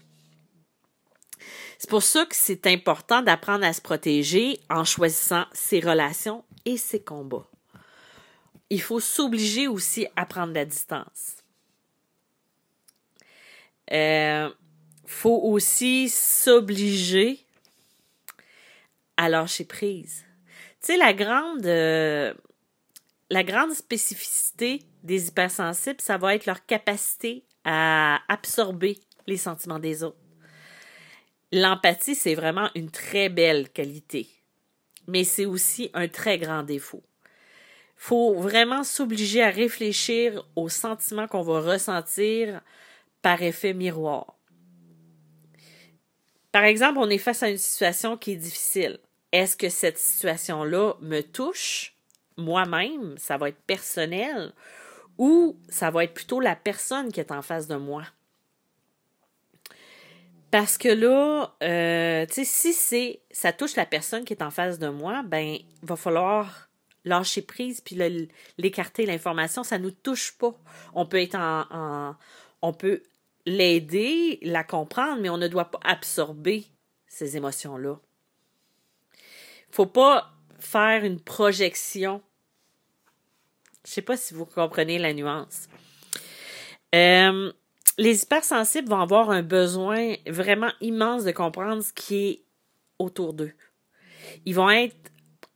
C'est 1.78 1.90
pour 1.90 2.04
ça 2.04 2.26
que 2.26 2.36
c'est 2.36 2.68
important 2.68 3.22
d'apprendre 3.22 3.66
à 3.66 3.74
se 3.74 3.82
protéger 3.82 4.60
en 4.70 4.84
choisissant 4.84 5.46
ses 5.54 5.80
relations 5.80 6.44
et 6.66 6.78
ses 6.78 7.04
combats. 7.04 7.48
Il 8.70 8.82
faut 8.82 9.00
s'obliger 9.00 9.68
aussi 9.68 10.08
à 10.16 10.26
prendre 10.26 10.54
la 10.54 10.66
distance. 10.66 11.38
Il 13.92 13.98
euh, 13.98 14.50
faut 15.06 15.42
aussi 15.44 16.10
s'obliger 16.10 17.46
à 19.18 19.30
lâcher 19.30 19.66
prise. 19.66 20.26
Tu 20.82 20.88
sais, 20.88 20.98
la 20.98 21.14
grande, 21.14 21.66
euh, 21.66 22.34
la 23.30 23.44
grande 23.44 23.74
spécificité 23.74 24.82
des 25.04 25.28
hypersensibles, 25.28 26.02
ça 26.02 26.18
va 26.18 26.34
être 26.34 26.48
leur 26.48 26.66
capacité 26.66 27.44
à 27.66 28.22
absorber 28.28 29.00
les 29.28 29.38
sentiments 29.38 29.80
des 29.80 30.04
autres. 30.04 30.18
L'empathie, 31.52 32.16
c'est 32.16 32.36
vraiment 32.36 32.70
une 32.76 32.92
très 32.92 33.30
belle 33.30 33.70
qualité, 33.70 34.28
mais 35.08 35.24
c'est 35.24 35.46
aussi 35.46 35.90
un 35.94 36.08
très 36.08 36.38
grand 36.38 36.64
défaut. 36.64 37.04
Faut 37.96 38.36
vraiment 38.36 38.84
s'obliger 38.84 39.42
à 39.42 39.50
réfléchir 39.50 40.46
aux 40.56 40.70
sentiments 40.70 41.28
qu'on 41.28 41.42
va 41.42 41.62
ressentir 41.62 42.62
par 43.22 43.42
effet 43.42 43.74
miroir. 43.74 44.36
Par 46.52 46.64
exemple, 46.64 47.00
on 47.00 47.10
est 47.10 47.18
face 47.18 47.44
à 47.44 47.50
une 47.50 47.58
situation 47.58 48.18
qui 48.18 48.34
est 48.34 48.38
difficile. 48.38 49.00
Est-ce 49.32 49.58
que 49.58 49.70
cette 49.70 49.98
situation-là 49.98 50.94
me 51.02 51.22
touche? 51.22 51.96
Moi-même, 52.38 53.18
ça 53.18 53.38
va 53.38 53.50
être 53.50 53.62
personnel, 53.64 54.54
ou 55.18 55.58
ça 55.70 55.92
va 55.92 56.04
être 56.04 56.14
plutôt 56.14 56.40
la 56.40 56.56
personne 56.56 57.12
qui 57.12 57.20
est 57.20 57.32
en 57.32 57.42
face 57.42 57.68
de 57.68 57.76
moi? 57.76 58.04
Parce 60.52 60.78
que 60.78 60.88
là, 60.88 61.54
euh, 61.64 62.26
tu 62.28 62.46
sais, 62.46 62.72
si 62.72 63.20
ça 63.32 63.52
touche 63.52 63.76
la 63.76 63.86
personne 63.86 64.24
qui 64.24 64.34
est 64.34 64.42
en 64.42 64.52
face 64.52 64.80
de 64.80 64.88
moi, 64.88 65.24
ben, 65.24 65.58
il 65.60 65.66
va 65.88 65.96
falloir 65.96 66.70
lâcher 67.04 67.42
prise 67.42 67.82
puis 67.82 67.98
l'écarter 68.58 69.06
l'information. 69.06 69.64
Ça 69.64 69.78
nous 69.78 69.92
touche 69.92 70.38
pas. 70.38 70.54
On 70.94 71.06
peut 71.06 71.22
être 71.22 71.36
en, 71.36 72.16
on 72.62 72.74
peut 72.74 73.04
l'aider, 73.46 74.40
la 74.42 74.64
comprendre, 74.64 75.22
mais 75.22 75.30
on 75.30 75.38
ne 75.38 75.48
doit 75.48 75.72
pas 75.72 75.80
absorber 75.84 76.66
ces 77.08 77.38
émotions-là. 77.38 78.00
Faut 79.72 79.86
pas 79.86 80.32
faire 80.58 81.04
une 81.04 81.20
projection. 81.20 82.22
Je 83.86 83.92
sais 83.92 84.02
pas 84.02 84.18
si 84.18 84.34
vous 84.34 84.46
comprenez 84.46 84.98
la 84.98 85.14
nuance. 85.14 85.68
Euh, 86.94 87.52
les 87.98 88.24
hypersensibles 88.24 88.90
vont 88.90 89.00
avoir 89.00 89.30
un 89.30 89.44
besoin 89.44 90.16
vraiment 90.28 90.72
immense 90.82 91.24
de 91.24 91.32
comprendre 91.32 91.84
ce 91.84 91.94
qui 91.94 92.16
est 92.16 92.42
autour 93.00 93.34
d'eux. 93.34 93.54
Ils 94.46 94.56
vont 94.56 94.70
être 94.70 94.96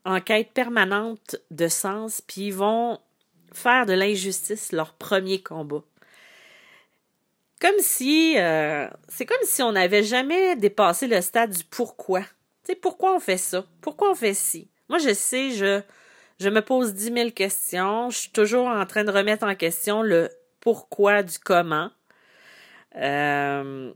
en 0.06 0.22
quête 0.22 0.52
permanente 0.54 1.38
de 1.52 1.68
sens, 1.68 2.22
puis 2.22 2.48
ils 2.48 2.54
vont 2.54 3.00
faire 3.52 3.86
de 3.86 3.94
l'injustice 3.94 4.72
leur 4.72 4.94
premier 4.94 5.42
combat. 5.42 5.84
Comme 7.60 7.80
si 7.80 8.38
euh, 8.38 8.88
c'est 9.10 9.26
comme 9.26 9.38
si 9.44 9.62
on 9.62 9.74
n'avait 9.74 10.04
jamais 10.04 10.56
dépassé 10.56 11.08
le 11.08 11.20
stade 11.22 11.52
du 11.52 11.64
pourquoi. 11.66 12.22
Tu 12.22 12.28
sais, 12.68 12.76
pourquoi 12.76 13.16
on 13.16 13.20
fait 13.20 13.38
ça? 13.38 13.66
Pourquoi 13.82 14.12
on 14.12 14.16
fait 14.16 14.34
ci? 14.34 14.70
Moi, 14.88 14.98
je 14.98 15.14
sais, 15.14 15.52
je, 15.52 15.82
je 16.40 16.50
me 16.50 16.62
pose 16.62 16.94
dix 16.94 17.12
mille 17.12 17.34
questions. 17.34 18.10
Je 18.10 18.18
suis 18.18 18.32
toujours 18.32 18.68
en 18.68 18.86
train 18.86 19.04
de 19.04 19.12
remettre 19.12 19.46
en 19.46 19.56
question 19.56 20.02
le 20.02 20.30
pourquoi 20.60 21.24
du 21.24 21.38
comment. 21.40 21.90
Euh, 22.96 23.92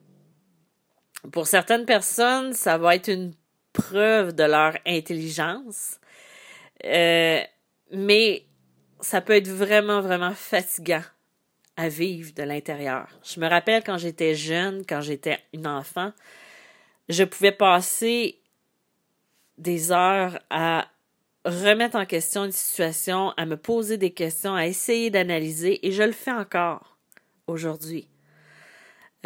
pour 1.32 1.48
certaines 1.48 1.86
personnes, 1.86 2.54
ça 2.54 2.78
va 2.78 2.96
être 2.96 3.10
une 3.10 3.34
preuve 3.72 4.34
de 4.34 4.44
leur 4.44 4.78
intelligence, 4.86 6.00
euh, 6.86 7.42
mais 7.92 8.46
ça 9.00 9.22
peut 9.22 9.36
être 9.36 9.48
vraiment, 9.48 10.02
vraiment 10.02 10.34
fatigant 10.34 11.02
à 11.76 11.90
vivre 11.90 12.34
de 12.34 12.44
l'intérieur. 12.44 13.08
Je 13.24 13.40
me 13.40 13.48
rappelle 13.48 13.84
quand 13.84 13.98
j'étais 13.98 14.36
jeune, 14.36 14.86
quand 14.86 15.02
j'étais 15.02 15.40
une 15.54 15.66
enfant, 15.66 16.14
je 17.10 17.24
pouvais 17.24 17.52
passer 17.52 18.40
des 19.58 19.92
heures 19.92 20.40
à 20.50 20.88
remettre 21.46 21.96
en 21.96 22.06
question 22.06 22.46
une 22.46 22.52
situation, 22.52 23.32
à 23.38 23.46
me 23.46 23.58
poser 23.58 23.98
des 23.98 24.12
questions, 24.12 24.56
à 24.56 24.68
essayer 24.68 25.10
d'analyser, 25.10 25.86
et 25.86 25.92
je 25.92 26.04
le 26.04 26.12
fais 26.12 26.32
encore 26.32 26.98
aujourd'hui. 27.48 28.08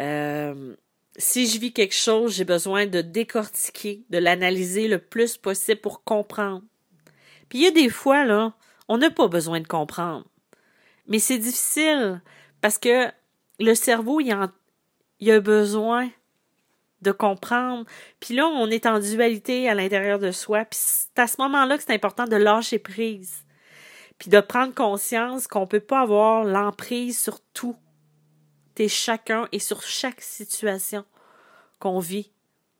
Euh, 0.00 0.74
si 1.16 1.46
je 1.46 1.58
vis 1.58 1.72
quelque 1.72 1.94
chose, 1.94 2.34
j'ai 2.34 2.44
besoin 2.44 2.86
de 2.86 3.00
décortiquer, 3.00 4.04
de 4.10 4.18
l'analyser 4.18 4.88
le 4.88 4.98
plus 4.98 5.36
possible 5.36 5.80
pour 5.80 6.04
comprendre. 6.04 6.62
Puis 7.48 7.58
il 7.58 7.64
y 7.64 7.66
a 7.66 7.70
des 7.70 7.88
fois, 7.88 8.24
là, 8.24 8.54
on 8.88 8.98
n'a 8.98 9.10
pas 9.10 9.28
besoin 9.28 9.60
de 9.60 9.66
comprendre. 9.66 10.26
Mais 11.06 11.18
c'est 11.18 11.38
difficile 11.38 12.20
parce 12.60 12.78
que 12.78 13.08
le 13.58 13.74
cerveau, 13.74 14.20
il, 14.20 14.36
il 15.20 15.30
a 15.30 15.40
besoin 15.40 16.10
de 17.02 17.12
comprendre. 17.12 17.84
Puis 18.20 18.34
là, 18.34 18.46
on 18.46 18.68
est 18.68 18.86
en 18.86 18.98
dualité 18.98 19.68
à 19.68 19.74
l'intérieur 19.74 20.18
de 20.18 20.32
soi. 20.32 20.64
Puis 20.64 20.78
c'est 20.80 21.18
à 21.18 21.26
ce 21.26 21.40
moment-là 21.40 21.76
que 21.76 21.84
c'est 21.84 21.94
important 21.94 22.24
de 22.24 22.36
lâcher 22.36 22.78
prise. 22.78 23.44
Puis 24.18 24.30
de 24.30 24.40
prendre 24.40 24.74
conscience 24.74 25.46
qu'on 25.46 25.66
peut 25.66 25.80
pas 25.80 26.00
avoir 26.00 26.44
l'emprise 26.44 27.20
sur 27.20 27.40
tout 27.54 27.76
chacun 28.86 29.48
et 29.50 29.58
sur 29.58 29.82
chaque 29.82 30.20
situation 30.20 31.04
qu'on 31.80 31.98
vit 31.98 32.30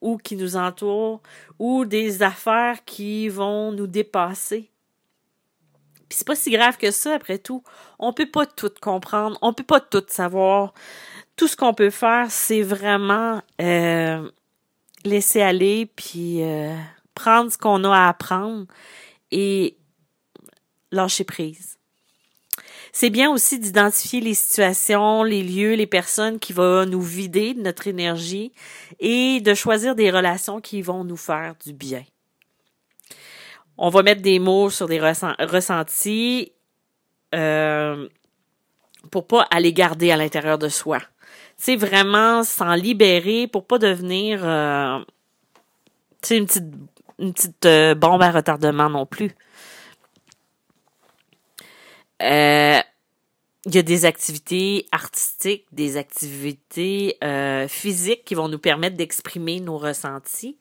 ou 0.00 0.18
qui 0.18 0.37
nous 0.37 0.56
entoure 0.56 1.20
ou 1.58 1.84
des 1.84 2.22
affaires 2.22 2.84
qui 2.84 3.28
vont 3.28 3.72
nous 3.72 3.88
dépasser. 3.88 4.70
Puis 6.08 6.18
c'est 6.18 6.26
pas 6.26 6.37
si 6.37 6.50
grave 6.50 6.76
que 6.76 6.90
ça 6.90 7.14
après 7.14 7.38
tout. 7.38 7.64
On 7.98 8.12
peut 8.12 8.30
pas 8.30 8.46
tout 8.46 8.70
comprendre, 8.80 9.37
on 9.42 9.52
peut 9.52 9.64
pas 9.64 9.80
tout 9.80 10.04
savoir. 10.06 10.72
Tout 11.38 11.47
ce 11.47 11.54
qu'on 11.54 11.73
peut 11.73 11.90
faire, 11.90 12.26
c'est 12.30 12.62
vraiment 12.62 13.40
euh, 13.61 14.28
laisser 15.04 15.40
aller 15.40 15.87
puis 15.87 16.42
euh, 16.42 16.76
prendre 17.14 17.52
ce 17.52 17.57
qu'on 17.57 17.85
a 17.85 17.97
à 17.97 18.09
apprendre 18.09 18.66
et 19.30 19.76
lâcher 20.90 21.23
prise. 21.23 21.78
C'est 22.92 23.11
bien 23.11 23.30
aussi 23.30 23.61
d'identifier 23.61 24.21
les 24.21 24.35
situations, 24.35 25.23
les 25.23 25.45
lieux, 25.45 25.75
les 25.75 25.87
personnes 25.87 26.40
qui 26.40 26.52
vont 26.52 26.85
nous 26.87 27.00
vider 27.00 27.54
de 27.54 27.62
notre 27.62 27.87
énergie 27.87 28.52
et 28.99 29.40
de 29.40 29.54
choisir 29.54 29.95
des 29.95 30.11
relations 30.11 30.61
qui 30.61 30.83
vont 30.83 31.04
nous 31.04 31.16
faire 31.16 31.54
du 31.64 31.73
bien. 31.73 32.02
On 33.76 33.90
va 33.90 34.02
mettre 34.02 34.23
des 34.23 34.40
mots 34.40 34.71
sur 34.71 34.88
des 34.88 34.99
ressentis 34.99 36.50
euh, 37.33 38.09
pour 39.12 39.28
pas 39.28 39.47
aller 39.52 39.73
garder 39.73 40.11
à 40.11 40.16
l'intérieur 40.16 40.59
de 40.59 40.68
soi. 40.68 40.99
C'est 41.58 41.76
vraiment 41.76 42.44
s'en 42.44 42.74
libérer 42.74 43.46
pour 43.48 43.66
pas 43.66 43.78
devenir 43.78 44.40
euh, 44.44 44.98
une 46.30 46.46
petite 46.46 46.64
une 47.18 47.34
petite 47.34 47.66
euh, 47.66 47.94
bombe 47.94 48.22
à 48.22 48.30
retardement 48.30 48.88
non 48.88 49.06
plus. 49.06 49.32
Euh, 52.22 52.78
il 53.66 53.74
y 53.74 53.78
a 53.78 53.82
des 53.82 54.04
activités 54.04 54.86
artistiques, 54.92 55.66
des 55.72 55.96
activités 55.96 57.16
euh, 57.22 57.68
physiques 57.68 58.24
qui 58.24 58.34
vont 58.34 58.48
nous 58.48 58.58
permettre 58.58 58.96
d'exprimer 58.96 59.60
nos 59.60 59.78
ressentis, 59.78 60.58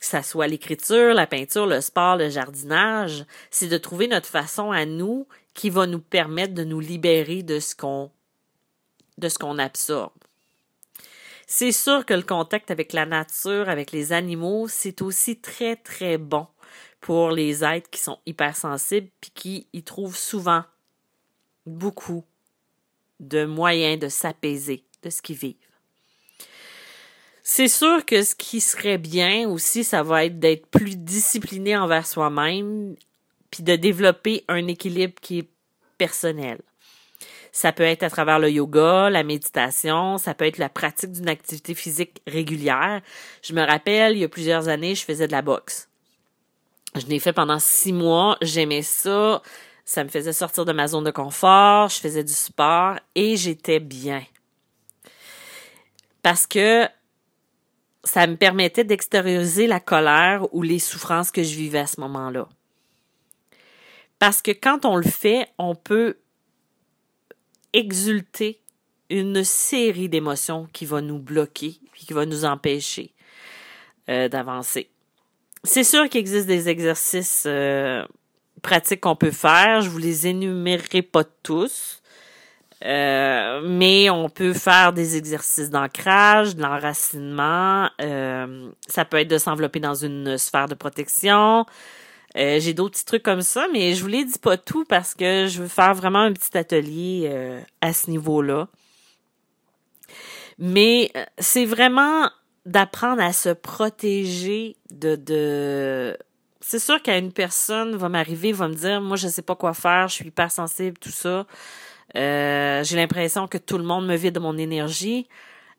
que 0.00 0.06
ça 0.06 0.22
soit 0.22 0.48
l'écriture, 0.48 1.14
la 1.14 1.26
peinture, 1.26 1.66
le 1.66 1.80
sport, 1.80 2.16
le 2.16 2.30
jardinage. 2.30 3.24
C'est 3.50 3.68
de 3.68 3.78
trouver 3.78 4.08
notre 4.08 4.28
façon 4.28 4.72
à 4.72 4.86
nous 4.86 5.28
qui 5.54 5.70
va 5.70 5.86
nous 5.86 6.00
permettre 6.00 6.54
de 6.54 6.64
nous 6.64 6.80
libérer 6.80 7.42
de 7.42 7.60
ce 7.60 7.74
qu'on 7.74 8.10
de 9.18 9.28
ce 9.28 9.38
qu'on 9.38 9.58
absorbe. 9.58 10.12
C'est 11.46 11.72
sûr 11.72 12.06
que 12.06 12.14
le 12.14 12.22
contact 12.22 12.70
avec 12.70 12.92
la 12.92 13.04
nature, 13.04 13.68
avec 13.68 13.92
les 13.92 14.12
animaux, 14.12 14.68
c'est 14.68 15.02
aussi 15.02 15.38
très 15.38 15.76
très 15.76 16.16
bon 16.16 16.46
pour 17.00 17.30
les 17.30 17.64
êtres 17.64 17.90
qui 17.90 18.00
sont 18.00 18.18
hypersensibles 18.26 19.10
puis 19.20 19.30
qui 19.34 19.66
y 19.72 19.82
trouvent 19.82 20.16
souvent 20.16 20.64
beaucoup 21.66 22.24
de 23.20 23.44
moyens 23.44 23.98
de 24.00 24.08
s'apaiser 24.08 24.84
de 25.02 25.10
ce 25.10 25.20
qu'ils 25.20 25.36
vivent. 25.36 25.56
C'est 27.42 27.68
sûr 27.68 28.04
que 28.06 28.22
ce 28.22 28.34
qui 28.34 28.60
serait 28.60 28.98
bien 28.98 29.48
aussi, 29.48 29.84
ça 29.84 30.02
va 30.02 30.24
être 30.24 30.38
d'être 30.38 30.66
plus 30.66 30.96
discipliné 30.96 31.76
envers 31.76 32.06
soi-même, 32.06 32.94
puis 33.50 33.64
de 33.64 33.74
développer 33.74 34.44
un 34.48 34.68
équilibre 34.68 35.14
qui 35.20 35.40
est 35.40 35.48
personnel. 35.98 36.60
Ça 37.54 37.70
peut 37.70 37.82
être 37.82 38.02
à 38.02 38.08
travers 38.08 38.38
le 38.38 38.50
yoga, 38.50 39.10
la 39.10 39.22
méditation, 39.22 40.16
ça 40.16 40.32
peut 40.32 40.46
être 40.46 40.56
la 40.56 40.70
pratique 40.70 41.12
d'une 41.12 41.28
activité 41.28 41.74
physique 41.74 42.22
régulière. 42.26 43.02
Je 43.42 43.52
me 43.52 43.62
rappelle, 43.62 44.16
il 44.16 44.20
y 44.20 44.24
a 44.24 44.28
plusieurs 44.28 44.68
années, 44.68 44.94
je 44.94 45.04
faisais 45.04 45.26
de 45.26 45.32
la 45.32 45.42
boxe. 45.42 45.90
Je 46.96 47.06
l'ai 47.06 47.18
fait 47.18 47.34
pendant 47.34 47.58
six 47.58 47.92
mois, 47.92 48.38
j'aimais 48.40 48.82
ça. 48.82 49.42
Ça 49.84 50.02
me 50.02 50.08
faisait 50.08 50.32
sortir 50.32 50.64
de 50.64 50.72
ma 50.72 50.88
zone 50.88 51.04
de 51.04 51.10
confort, 51.10 51.88
je 51.88 52.00
faisais 52.00 52.24
du 52.24 52.32
sport 52.32 52.96
et 53.14 53.36
j'étais 53.36 53.80
bien. 53.80 54.22
Parce 56.22 56.46
que 56.46 56.88
ça 58.04 58.26
me 58.26 58.36
permettait 58.36 58.84
d'extérioriser 58.84 59.66
la 59.66 59.80
colère 59.80 60.46
ou 60.54 60.62
les 60.62 60.78
souffrances 60.78 61.30
que 61.30 61.42
je 61.42 61.54
vivais 61.54 61.80
à 61.80 61.86
ce 61.86 62.00
moment-là. 62.00 62.48
Parce 64.18 64.40
que 64.40 64.52
quand 64.52 64.86
on 64.86 64.96
le 64.96 65.02
fait, 65.02 65.48
on 65.58 65.74
peut 65.74 66.16
exulter 67.72 68.60
une 69.10 69.44
série 69.44 70.08
d'émotions 70.08 70.68
qui 70.72 70.86
va 70.86 71.00
nous 71.00 71.18
bloquer 71.18 71.78
puis 71.92 72.06
qui 72.06 72.12
va 72.12 72.26
nous 72.26 72.44
empêcher 72.44 73.12
euh, 74.08 74.28
d'avancer. 74.28 74.88
C'est 75.64 75.84
sûr 75.84 76.08
qu'il 76.08 76.20
existe 76.20 76.46
des 76.46 76.68
exercices 76.68 77.44
euh, 77.46 78.04
pratiques 78.62 79.00
qu'on 79.00 79.16
peut 79.16 79.30
faire. 79.30 79.82
Je 79.82 79.90
vous 79.90 79.98
les 79.98 80.26
énumérerai 80.26 81.02
pas 81.02 81.24
tous. 81.24 82.02
Euh, 82.84 83.60
mais 83.64 84.10
on 84.10 84.28
peut 84.28 84.54
faire 84.54 84.92
des 84.92 85.16
exercices 85.16 85.70
d'ancrage, 85.70 86.56
de 86.56 86.62
l'enracinement. 86.62 87.88
Ça 88.88 89.04
peut 89.04 89.18
être 89.18 89.28
de 89.28 89.38
s'envelopper 89.38 89.78
dans 89.78 89.94
une 89.94 90.36
sphère 90.36 90.66
de 90.66 90.74
protection. 90.74 91.64
Euh, 92.36 92.60
j'ai 92.60 92.74
d'autres 92.74 92.94
petits 92.94 93.04
trucs 93.04 93.22
comme 93.22 93.42
ça, 93.42 93.66
mais 93.72 93.94
je 93.94 94.02
vous 94.02 94.08
les 94.08 94.24
dis 94.24 94.38
pas 94.38 94.56
tout 94.56 94.84
parce 94.84 95.14
que 95.14 95.46
je 95.46 95.62
veux 95.62 95.68
faire 95.68 95.94
vraiment 95.94 96.20
un 96.20 96.32
petit 96.32 96.56
atelier 96.56 97.62
à 97.80 97.92
ce 97.92 98.10
niveau-là. 98.10 98.68
Mais 100.58 101.12
c'est 101.38 101.64
vraiment 101.64 102.30
d'apprendre 102.64 103.22
à 103.22 103.32
se 103.32 103.48
protéger 103.50 104.76
de, 104.90 105.16
de 105.16 106.16
c'est 106.62 106.78
sûr 106.78 107.02
qu'une 107.02 107.32
personne 107.32 107.96
va 107.96 108.08
m'arriver, 108.08 108.52
va 108.52 108.68
me 108.68 108.74
dire, 108.74 109.00
moi, 109.00 109.16
je 109.16 109.28
sais 109.28 109.42
pas 109.42 109.56
quoi 109.56 109.74
faire, 109.74 110.08
je 110.08 110.14
suis 110.14 110.26
hyper 110.28 110.50
sensible, 110.50 110.96
tout 110.98 111.10
ça. 111.10 111.46
Euh, 112.16 112.84
j'ai 112.84 112.96
l'impression 112.96 113.48
que 113.48 113.58
tout 113.58 113.78
le 113.78 113.84
monde 113.84 114.06
me 114.06 114.16
vide 114.16 114.34
de 114.34 114.40
mon 114.40 114.56
énergie. 114.56 115.28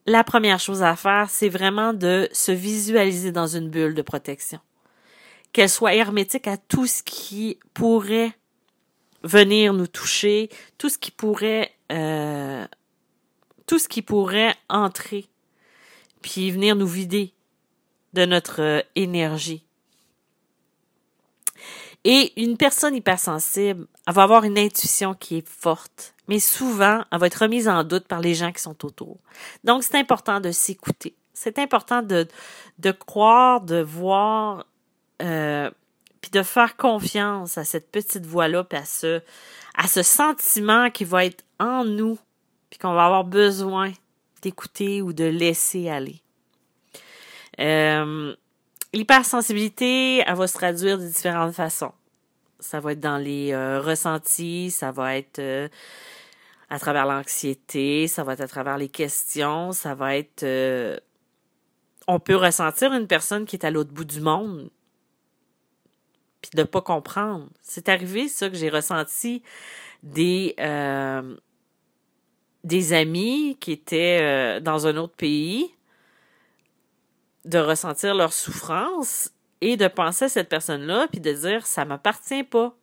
La 0.06 0.22
première 0.24 0.60
chose 0.60 0.82
à 0.82 0.94
faire, 0.94 1.30
c'est 1.30 1.48
vraiment 1.48 1.94
de 1.94 2.28
se 2.32 2.52
visualiser 2.52 3.32
dans 3.32 3.46
une 3.46 3.70
bulle 3.70 3.94
de 3.94 4.02
protection. 4.02 4.60
Qu'elle 5.54 5.70
soit 5.70 5.94
hermétique 5.94 6.48
à 6.48 6.56
tout 6.58 6.86
ce 6.86 7.02
qui 7.02 7.58
pourrait 7.74 8.36
venir 9.22 9.72
nous 9.72 9.86
toucher, 9.86 10.50
tout 10.78 10.88
ce 10.88 10.98
qui 10.98 11.12
pourrait, 11.12 11.72
euh, 11.92 12.66
tout 13.66 13.78
ce 13.78 13.88
qui 13.88 14.02
pourrait 14.02 14.54
entrer, 14.68 15.28
puis 16.22 16.50
venir 16.50 16.74
nous 16.74 16.88
vider 16.88 17.32
de 18.14 18.26
notre 18.26 18.60
euh, 18.60 18.80
énergie. 18.96 19.64
Et 22.02 22.32
une 22.42 22.56
personne 22.56 22.96
hypersensible, 22.96 23.86
elle 24.08 24.12
va 24.12 24.24
avoir 24.24 24.42
une 24.42 24.58
intuition 24.58 25.14
qui 25.14 25.36
est 25.36 25.48
forte, 25.48 26.14
mais 26.26 26.40
souvent, 26.40 27.04
elle 27.12 27.18
va 27.20 27.28
être 27.28 27.42
remise 27.42 27.68
en 27.68 27.84
doute 27.84 28.08
par 28.08 28.20
les 28.20 28.34
gens 28.34 28.52
qui 28.52 28.60
sont 28.60 28.84
autour. 28.84 29.18
Donc, 29.62 29.84
c'est 29.84 29.96
important 29.96 30.40
de 30.40 30.50
s'écouter. 30.50 31.14
C'est 31.32 31.58
important 31.60 32.02
de, 32.02 32.26
de 32.78 32.90
croire, 32.90 33.62
de 33.62 33.80
voir, 33.80 34.66
euh, 35.22 35.70
puis 36.20 36.30
de 36.30 36.42
faire 36.42 36.76
confiance 36.76 37.58
à 37.58 37.64
cette 37.64 37.90
petite 37.90 38.24
voix-là, 38.24 38.64
puis 38.64 38.78
à 38.78 38.84
ce, 38.84 39.20
à 39.76 39.86
ce 39.86 40.02
sentiment 40.02 40.90
qui 40.90 41.04
va 41.04 41.26
être 41.26 41.44
en 41.58 41.84
nous, 41.84 42.18
puis 42.70 42.78
qu'on 42.78 42.94
va 42.94 43.04
avoir 43.04 43.24
besoin 43.24 43.92
d'écouter 44.42 45.02
ou 45.02 45.12
de 45.12 45.24
laisser 45.24 45.88
aller. 45.88 46.22
Euh, 47.60 48.34
L'hypersensibilité, 48.94 50.22
elle 50.24 50.36
va 50.36 50.46
se 50.46 50.54
traduire 50.54 50.98
de 50.98 51.06
différentes 51.06 51.52
façons. 51.52 51.92
Ça 52.60 52.78
va 52.78 52.92
être 52.92 53.00
dans 53.00 53.18
les 53.18 53.52
euh, 53.52 53.80
ressentis, 53.80 54.70
ça 54.70 54.92
va 54.92 55.16
être 55.16 55.40
euh, 55.40 55.68
à 56.70 56.78
travers 56.78 57.04
l'anxiété, 57.04 58.06
ça 58.06 58.22
va 58.22 58.34
être 58.34 58.40
à 58.40 58.46
travers 58.46 58.78
les 58.78 58.88
questions, 58.88 59.72
ça 59.72 59.94
va 59.94 60.16
être... 60.16 60.46
On 62.06 62.20
peut 62.20 62.36
ressentir 62.36 62.92
une 62.92 63.08
personne 63.08 63.46
qui 63.46 63.56
est 63.56 63.66
à 63.66 63.70
l'autre 63.70 63.92
bout 63.92 64.04
du 64.04 64.20
monde, 64.20 64.70
puis 66.48 66.56
de 66.56 66.62
pas 66.62 66.82
comprendre. 66.82 67.48
C'est 67.62 67.88
arrivé 67.88 68.28
ça 68.28 68.48
que 68.50 68.56
j'ai 68.56 68.70
ressenti 68.70 69.42
des 70.02 70.54
des 72.62 72.92
amis 72.94 73.58
qui 73.60 73.72
étaient 73.72 74.60
dans 74.60 74.86
un 74.86 74.96
autre 74.96 75.14
pays 75.16 75.74
de 77.44 77.58
ressentir 77.58 78.14
leur 78.14 78.32
souffrance 78.32 79.30
et 79.60 79.76
de 79.76 79.86
penser 79.88 80.26
à 80.26 80.28
cette 80.28 80.48
personne-là, 80.48 81.08
puis 81.10 81.20
de 81.20 81.32
dire 81.32 81.66
ça 81.66 81.84
m'appartient 81.84 82.44
pas. 82.44 82.74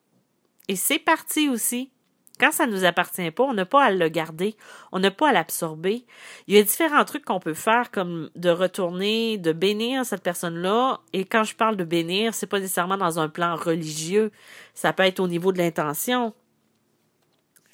Et 0.68 0.76
c'est 0.76 1.00
parti 1.00 1.50
aussi. 1.50 1.92
Quand 2.40 2.52
ça 2.52 2.66
nous 2.66 2.86
appartient 2.86 3.30
pas, 3.30 3.44
on 3.44 3.54
n'a 3.54 3.66
pas 3.66 3.84
à 3.84 3.92
le 3.92 4.10
garder, 4.10 4.56
on 4.92 5.00
n'a 5.00 5.12
pas 5.12 5.30
à 5.30 5.34
l'absorber. 5.34 6.06
Il 6.48 6.56
y 6.56 6.58
a 6.58 6.64
différents 6.64 7.06
trucs 7.06 7.24
qu'on 7.24 7.40
peut 7.40 7.54
faire, 7.54 7.92
comme 7.92 8.32
de 8.36 8.50
retourner, 8.50 9.38
de 9.38 9.52
bénir 9.52 10.06
cette 10.06 10.24
personne-là. 10.24 11.02
Et 11.14 11.26
quand 11.26 11.44
je 11.44 11.56
parle 11.56 11.78
de 11.78 11.84
bénir, 11.84 12.34
c'est 12.34 12.48
pas 12.48 12.60
nécessairement 12.60 12.98
dans 12.98 13.20
un 13.20 13.30
plan 13.30 13.56
religieux. 13.56 14.32
Ça 14.74 14.92
peut 14.92 15.04
être 15.04 15.20
au 15.20 15.28
niveau 15.28 15.52
de 15.52 15.60
l'intention. 15.60 16.34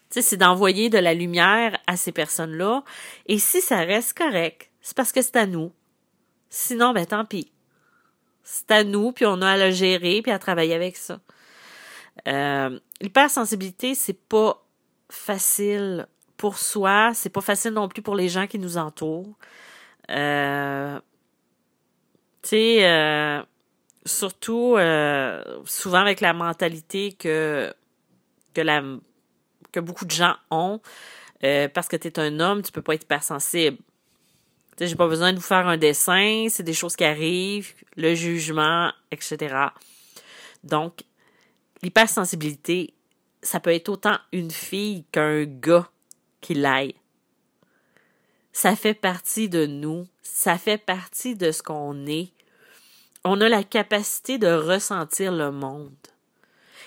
Tu 0.10 0.15
sais, 0.15 0.22
c'est 0.22 0.38
d'envoyer 0.38 0.89
de 0.89 0.98
la 0.98 1.13
lumière 1.13 1.78
à 1.88 1.96
ces 1.98 2.12
personnes-là. 2.12 2.84
Et 3.26 3.39
si 3.39 3.62
ça 3.62 3.78
reste 3.78 4.17
correct, 4.17 4.70
c'est 4.82 4.96
parce 4.96 5.12
que 5.12 5.22
c'est 5.22 5.36
à 5.38 5.46
nous. 5.46 5.72
Sinon, 6.50 6.93
ben 6.93 7.06
tant 7.06 7.26
pis. 7.26 7.52
C'est 8.43 8.72
à 8.72 8.84
nous, 8.86 9.12
puis 9.12 9.26
on 9.26 9.41
a 9.41 9.50
à 9.50 9.58
le 9.58 9.72
gérer, 9.72 10.22
puis 10.22 10.32
à 10.32 10.39
travailler 10.39 10.74
avec 10.74 10.96
ça. 10.96 11.20
Euh, 12.28 12.80
L'hypersensibilité, 13.02 13.96
c'est 13.96 14.20
pas 14.28 14.63
facile 15.10 16.08
pour 16.36 16.58
soi, 16.58 17.12
c'est 17.13 17.30
pas 17.30 17.42
facile 17.42 17.72
non 17.72 17.88
plus 17.88 18.02
pour 18.02 18.16
les 18.16 18.30
gens 18.30 18.48
qui 18.48 18.60
nous 18.60 18.78
entourent. 18.78 19.38
Euh, 20.10 21.00
tu 22.42 22.50
sais, 22.50 22.86
euh, 22.86 23.42
surtout 24.06 24.76
euh, 24.78 25.44
souvent 25.66 26.00
avec 26.00 26.22
la 26.22 26.34
mentalité 26.34 27.13
que 27.13 27.74
que 28.54 29.00
que 29.72 29.80
beaucoup 29.80 30.06
de 30.06 30.12
gens 30.12 30.36
ont, 30.50 30.82
parce 31.42 31.88
que 31.88 31.96
tu 31.96 32.08
es 32.08 32.20
un 32.20 32.40
homme, 32.40 32.62
tu 32.62 32.72
peux 32.72 32.82
pas 32.82 32.96
être 32.96 33.04
hypersensible 33.04 33.78
j'ai 34.86 34.96
pas 34.96 35.08
besoin 35.08 35.32
de 35.32 35.38
vous 35.38 35.44
faire 35.44 35.68
un 35.68 35.78
dessin, 35.78 36.48
c'est 36.50 36.63
des 36.63 36.74
choses 36.74 36.96
qui 36.96 37.04
arrivent, 37.04 37.74
le 37.96 38.13
jugement, 38.13 38.92
etc. 39.12 39.56
Donc, 40.63 41.02
l'hypersensibilité, 41.82 42.94
ça 43.42 43.60
peut 43.60 43.74
être 43.74 43.90
autant 43.90 44.18
une 44.32 44.52
fille 44.52 45.06
qu'un 45.12 45.46
gars 45.46 45.90
qui 46.42 46.54
l'aille. 46.54 46.96
Ça 48.52 48.76
fait 48.76 48.96
partie 48.96 49.50
de 49.50 49.66
nous, 49.66 50.08
ça 50.22 50.58
fait 50.58 50.80
partie 50.80 51.36
de 51.36 51.52
ce 51.52 51.62
qu'on 51.62 52.08
est. 52.08 52.32
On 53.24 53.40
a 53.42 53.50
la 53.50 53.63
capacité 53.63 54.38
de 54.38 54.48
ressentir 54.48 55.32
le 55.32 55.52
monde. 55.52 55.94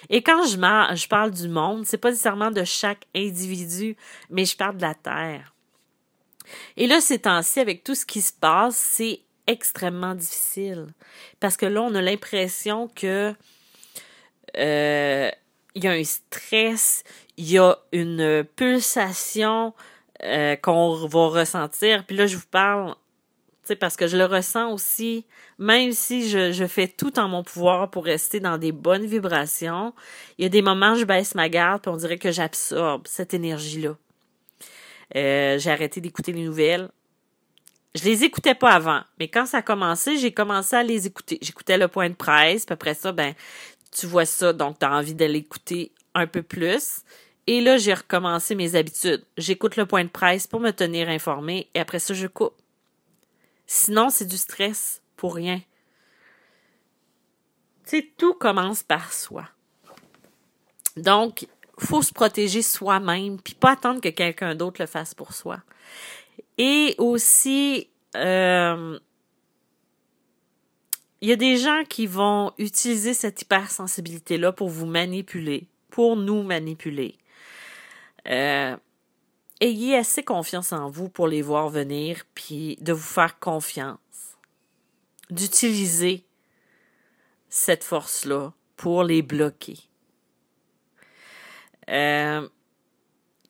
Et 0.08 0.22
quand 0.22 0.44
je, 0.44 0.56
je 0.56 1.08
parle 1.08 1.30
du 1.30 1.48
monde, 1.48 1.84
c'est 1.84 1.98
pas 1.98 2.10
nécessairement 2.10 2.50
de 2.50 2.64
chaque 2.64 3.06
individu, 3.14 3.96
mais 4.30 4.44
je 4.44 4.56
parle 4.56 4.78
de 4.78 4.82
la 4.82 4.94
Terre. 4.94 5.54
Et 6.76 6.86
là, 6.86 7.00
ces 7.00 7.20
temps-ci, 7.20 7.60
avec 7.60 7.84
tout 7.84 7.94
ce 7.94 8.06
qui 8.06 8.22
se 8.22 8.32
passe, 8.32 8.76
c'est 8.76 9.20
extrêmement 9.46 10.14
difficile. 10.14 10.86
Parce 11.38 11.56
que 11.56 11.66
là, 11.66 11.82
on 11.82 11.94
a 11.94 12.02
l'impression 12.02 12.88
que 12.88 13.34
euh, 14.56 15.30
il 15.74 15.84
y 15.84 15.88
a 15.88 15.92
un 15.92 16.04
stress, 16.04 17.04
il 17.36 17.50
y 17.50 17.58
a 17.58 17.76
une 17.92 18.44
pulsation 18.56 19.74
euh, 20.22 20.56
qu'on 20.56 21.06
va 21.06 21.28
ressentir. 21.28 22.04
Puis 22.04 22.16
là, 22.16 22.26
je 22.26 22.36
vous 22.36 22.46
parle, 22.50 22.90
tu 22.90 23.68
sais, 23.68 23.76
parce 23.76 23.96
que 23.96 24.06
je 24.06 24.16
le 24.16 24.26
ressens 24.26 24.72
aussi, 24.72 25.24
même 25.58 25.92
si 25.92 26.28
je, 26.28 26.66
fais 26.66 26.88
tout 26.88 27.18
en 27.18 27.28
mon 27.28 27.42
pouvoir 27.42 27.90
pour 27.90 28.04
rester 28.04 28.40
dans 28.40 28.58
des 28.58 28.72
bonnes 28.72 29.06
vibrations, 29.06 29.94
il 30.38 30.42
y 30.42 30.46
a 30.46 30.48
des 30.48 30.62
moments 30.62 30.92
où 30.92 30.96
je 30.96 31.04
baisse 31.04 31.34
ma 31.34 31.48
garde, 31.48 31.82
puis 31.82 31.90
on 31.90 31.96
dirait 31.96 32.18
que 32.18 32.32
j'absorbe 32.32 33.06
cette 33.06 33.34
énergie-là. 33.34 33.96
Euh, 35.16 35.58
j'ai 35.58 35.70
arrêté 35.70 36.00
d'écouter 36.00 36.32
les 36.32 36.44
nouvelles. 36.44 36.88
Je 37.94 38.04
les 38.04 38.22
écoutais 38.22 38.54
pas 38.54 38.70
avant, 38.70 39.00
mais 39.18 39.26
quand 39.26 39.46
ça 39.46 39.58
a 39.58 39.62
commencé, 39.62 40.16
j'ai 40.16 40.32
commencé 40.32 40.76
à 40.76 40.82
les 40.82 41.08
écouter. 41.08 41.38
J'écoutais 41.42 41.76
le 41.76 41.88
point 41.88 42.08
de 42.08 42.14
presse, 42.14 42.64
puis 42.64 42.72
après 42.72 42.94
ça, 42.94 43.10
ben, 43.10 43.34
tu 43.90 44.06
vois 44.06 44.24
ça, 44.24 44.52
donc 44.52 44.78
tu 44.78 44.86
as 44.86 44.92
envie 44.92 45.14
de 45.14 45.24
l'écouter 45.24 45.92
un 46.14 46.26
peu 46.26 46.42
plus. 46.42 47.02
Et 47.46 47.60
là, 47.60 47.78
j'ai 47.78 47.94
recommencé 47.94 48.54
mes 48.54 48.76
habitudes. 48.76 49.24
J'écoute 49.36 49.76
le 49.76 49.86
point 49.86 50.04
de 50.04 50.08
presse 50.08 50.46
pour 50.46 50.60
me 50.60 50.70
tenir 50.70 51.08
informé 51.08 51.68
et 51.74 51.80
après 51.80 51.98
ça, 51.98 52.14
je 52.14 52.26
coupe. 52.26 52.54
Sinon, 53.66 54.10
c'est 54.10 54.26
du 54.26 54.36
stress 54.36 55.02
pour 55.16 55.34
rien. 55.34 55.60
Tu 57.86 57.98
sais, 57.98 58.12
tout 58.16 58.34
commence 58.34 58.82
par 58.82 59.12
soi. 59.12 59.48
Donc, 60.96 61.46
faut 61.78 62.02
se 62.02 62.12
protéger 62.12 62.62
soi-même, 62.62 63.40
puis 63.40 63.54
pas 63.54 63.72
attendre 63.72 64.00
que 64.00 64.08
quelqu'un 64.08 64.54
d'autre 64.54 64.80
le 64.80 64.86
fasse 64.86 65.14
pour 65.14 65.32
soi. 65.32 65.60
Et 66.58 66.94
aussi, 66.98 67.88
euh, 68.16 68.98
il 71.20 71.28
y 71.28 71.32
a 71.32 71.36
des 71.36 71.56
gens 71.56 71.84
qui 71.88 72.06
vont 72.06 72.52
utiliser 72.56 73.12
cette 73.14 73.42
hypersensibilité-là 73.42 74.52
pour 74.52 74.68
vous 74.68 74.86
manipuler, 74.86 75.68
pour 75.90 76.16
nous 76.16 76.42
manipuler. 76.42 77.16
Euh, 78.28 78.76
ayez 79.60 79.96
assez 79.96 80.22
confiance 80.22 80.72
en 80.72 80.88
vous 80.88 81.08
pour 81.08 81.28
les 81.28 81.42
voir 81.42 81.68
venir, 81.68 82.24
puis 82.34 82.78
de 82.80 82.92
vous 82.92 83.00
faire 83.00 83.38
confiance, 83.38 83.98
d'utiliser 85.28 86.24
cette 87.50 87.84
force-là 87.84 88.52
pour 88.76 89.04
les 89.04 89.20
bloquer. 89.20 89.78
Euh, 91.90 92.48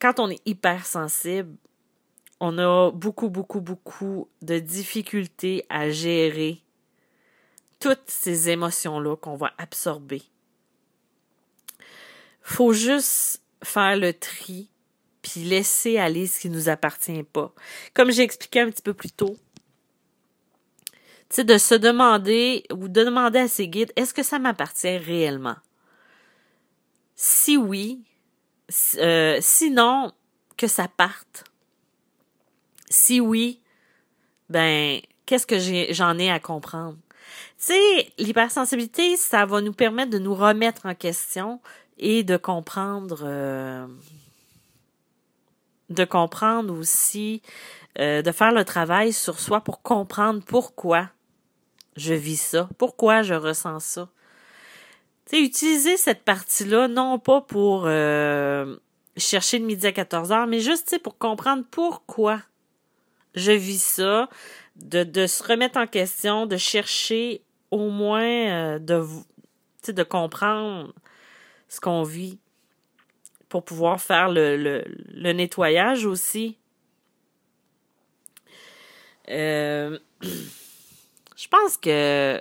quand 0.00 0.18
on 0.18 0.30
est 0.30 0.40
hypersensible, 0.44 1.54
on 2.40 2.58
a 2.58 2.90
beaucoup, 2.90 3.28
beaucoup, 3.28 3.60
beaucoup 3.60 4.28
de 4.42 4.58
difficultés 4.58 5.66
à 5.68 5.90
gérer 5.90 6.62
toutes 7.80 8.08
ces 8.08 8.50
émotions-là 8.50 9.16
qu'on 9.16 9.36
va 9.36 9.52
absorber. 9.58 10.22
Faut 12.42 12.72
juste 12.72 13.42
faire 13.62 13.96
le 13.96 14.12
tri 14.12 14.70
puis 15.22 15.42
laisser 15.42 15.98
aller 15.98 16.26
ce 16.26 16.40
qui 16.40 16.50
nous 16.50 16.68
appartient 16.68 17.22
pas. 17.24 17.52
Comme 17.94 18.10
j'ai 18.10 18.22
expliqué 18.22 18.60
un 18.60 18.70
petit 18.70 18.82
peu 18.82 18.94
plus 18.94 19.10
tôt, 19.10 19.36
tu 21.28 21.36
sais, 21.36 21.44
de 21.44 21.58
se 21.58 21.74
demander 21.74 22.64
ou 22.72 22.88
de 22.88 23.04
demander 23.04 23.40
à 23.40 23.48
ses 23.48 23.68
guides, 23.68 23.92
est-ce 23.96 24.14
que 24.14 24.22
ça 24.22 24.38
m'appartient 24.38 24.96
réellement? 24.96 25.56
Si 27.14 27.56
oui, 27.56 28.02
euh, 28.96 29.38
sinon, 29.40 30.12
que 30.56 30.66
ça 30.66 30.88
parte. 30.88 31.44
Si 32.88 33.20
oui, 33.20 33.60
ben, 34.48 35.00
qu'est-ce 35.26 35.46
que 35.46 35.58
j'en 35.92 36.18
ai, 36.18 36.30
à 36.30 36.40
comprendre? 36.40 36.96
Tu 37.60 37.66
sais, 37.74 38.12
l'hypersensibilité, 38.18 39.18
ça 39.18 39.44
va 39.44 39.60
nous 39.60 39.74
permettre 39.74 40.10
de 40.10 40.18
nous 40.18 40.34
remettre 40.34 40.86
en 40.86 40.94
question 40.94 41.60
et 41.98 42.24
de 42.24 42.38
comprendre, 42.38 43.20
euh, 43.22 43.86
de 45.90 46.04
comprendre 46.06 46.72
aussi, 46.72 47.42
euh, 47.98 48.22
de 48.22 48.32
faire 48.32 48.52
le 48.52 48.64
travail 48.64 49.12
sur 49.12 49.38
soi 49.38 49.60
pour 49.60 49.82
comprendre 49.82 50.42
pourquoi 50.42 51.10
je 51.96 52.14
vis 52.14 52.40
ça, 52.40 52.66
pourquoi 52.78 53.20
je 53.20 53.34
ressens 53.34 53.80
ça. 53.80 54.08
Tu 55.26 55.36
sais, 55.36 55.42
utiliser 55.42 55.98
cette 55.98 56.24
partie-là, 56.24 56.88
non 56.88 57.18
pas 57.18 57.42
pour 57.42 57.82
euh, 57.84 58.74
chercher 59.18 59.58
de 59.58 59.66
midi 59.66 59.86
à 59.86 59.92
14 59.92 60.32
heures, 60.32 60.46
mais 60.46 60.60
juste, 60.60 60.98
pour 61.02 61.18
comprendre 61.18 61.64
pourquoi 61.70 62.40
je 63.34 63.52
vis 63.52 63.82
ça, 63.82 64.30
de, 64.76 65.04
de 65.04 65.26
se 65.26 65.42
remettre 65.42 65.78
en 65.78 65.86
question, 65.86 66.46
de 66.46 66.56
chercher 66.56 67.42
au 67.70 67.90
moins 67.90 68.22
euh, 68.22 68.78
de, 68.78 69.04
de 69.92 70.02
comprendre 70.02 70.92
ce 71.68 71.80
qu'on 71.80 72.02
vit 72.02 72.38
pour 73.48 73.64
pouvoir 73.64 74.00
faire 74.00 74.30
le, 74.30 74.56
le, 74.56 74.84
le 75.08 75.32
nettoyage 75.32 76.04
aussi. 76.04 76.56
Euh, 79.28 79.98
je 80.22 81.48
pense 81.48 81.76
que, 81.76 82.40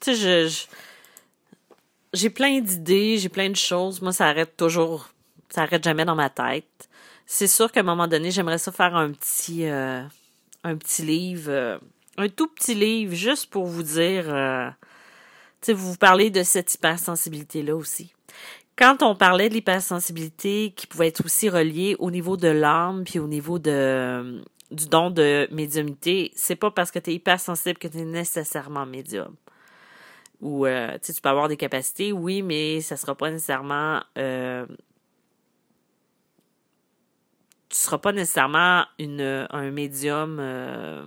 tu 0.00 0.14
sais, 0.14 0.48
je, 0.48 0.66
j'ai 2.12 2.30
plein 2.30 2.60
d'idées, 2.60 3.18
j'ai 3.18 3.28
plein 3.28 3.50
de 3.50 3.56
choses. 3.56 4.00
Moi, 4.02 4.12
ça 4.12 4.26
arrête 4.26 4.56
toujours, 4.56 5.08
ça 5.48 5.62
arrête 5.62 5.84
jamais 5.84 6.04
dans 6.04 6.14
ma 6.14 6.30
tête. 6.30 6.88
C'est 7.26 7.48
sûr 7.48 7.70
qu'à 7.72 7.80
un 7.80 7.84
moment 7.84 8.06
donné, 8.06 8.30
j'aimerais 8.30 8.58
ça 8.58 8.72
faire 8.72 8.94
un 8.94 9.10
petit, 9.12 9.66
euh, 9.66 10.02
un 10.62 10.76
petit 10.76 11.02
livre, 11.02 11.80
un 12.16 12.28
tout 12.28 12.48
petit 12.48 12.74
livre, 12.74 13.14
juste 13.14 13.50
pour 13.50 13.66
vous 13.66 13.82
dire, 13.82 14.24
euh, 14.32 14.68
tu 15.60 15.66
sais, 15.66 15.72
vous 15.72 15.96
parlez 15.96 16.30
de 16.30 16.42
cette 16.42 16.74
hypersensibilité-là 16.74 17.76
aussi. 17.76 18.12
Quand 18.76 19.02
on 19.02 19.14
parlait 19.14 19.48
de 19.48 19.54
l'hypersensibilité 19.54 20.72
qui 20.76 20.86
pouvait 20.86 21.08
être 21.08 21.24
aussi 21.24 21.48
reliée 21.48 21.96
au 21.98 22.10
niveau 22.10 22.36
de 22.36 22.48
l'âme 22.48 23.04
puis 23.04 23.18
au 23.18 23.26
niveau 23.26 23.58
de 23.58 24.42
du 24.72 24.88
don 24.88 25.10
de 25.10 25.48
médiumité, 25.52 26.32
c'est 26.34 26.56
pas 26.56 26.72
parce 26.72 26.90
que 26.90 26.98
tu 26.98 27.10
es 27.10 27.14
hypersensible 27.14 27.78
que 27.78 27.86
tu 27.86 27.98
es 27.98 28.04
nécessairement 28.04 28.84
médium. 28.84 29.36
Ou 30.40 30.66
euh, 30.66 30.98
tu 31.00 31.12
peux 31.14 31.28
avoir 31.28 31.48
des 31.48 31.56
capacités, 31.56 32.12
oui, 32.12 32.42
mais 32.42 32.80
ça 32.80 32.96
sera 32.96 33.14
pas 33.14 33.30
nécessairement 33.30 34.02
euh, 34.18 34.66
tu 37.68 37.76
seras 37.76 37.98
pas 37.98 38.12
nécessairement 38.12 38.84
une, 38.98 39.46
un 39.50 39.70
médium 39.70 40.38
euh, 40.40 41.04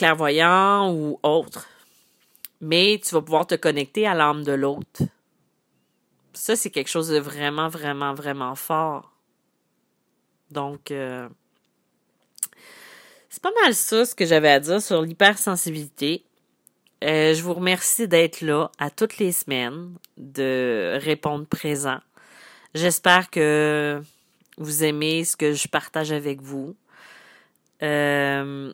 clairvoyant 0.00 0.90
ou 0.94 1.20
autre. 1.22 1.68
Mais 2.62 2.98
tu 3.04 3.14
vas 3.14 3.20
pouvoir 3.20 3.46
te 3.46 3.54
connecter 3.54 4.06
à 4.06 4.14
l'âme 4.14 4.44
de 4.44 4.52
l'autre. 4.52 5.02
Ça, 6.32 6.56
c'est 6.56 6.70
quelque 6.70 6.88
chose 6.88 7.08
de 7.08 7.18
vraiment, 7.18 7.68
vraiment, 7.68 8.14
vraiment 8.14 8.54
fort. 8.54 9.12
Donc, 10.50 10.90
euh, 10.90 11.28
c'est 13.28 13.42
pas 13.42 13.52
mal 13.62 13.74
ça 13.74 14.06
ce 14.06 14.14
que 14.14 14.24
j'avais 14.24 14.50
à 14.50 14.58
dire 14.58 14.80
sur 14.80 15.02
l'hypersensibilité. 15.02 16.24
Euh, 17.04 17.34
je 17.34 17.42
vous 17.42 17.52
remercie 17.52 18.08
d'être 18.08 18.40
là 18.40 18.70
à 18.78 18.88
toutes 18.88 19.18
les 19.18 19.32
semaines, 19.32 19.94
de 20.16 20.98
répondre 21.02 21.44
présent. 21.44 22.00
J'espère 22.74 23.28
que 23.28 24.00
vous 24.56 24.82
aimez 24.82 25.24
ce 25.24 25.36
que 25.36 25.52
je 25.52 25.68
partage 25.68 26.10
avec 26.10 26.40
vous. 26.40 26.74
Euh, 27.82 28.72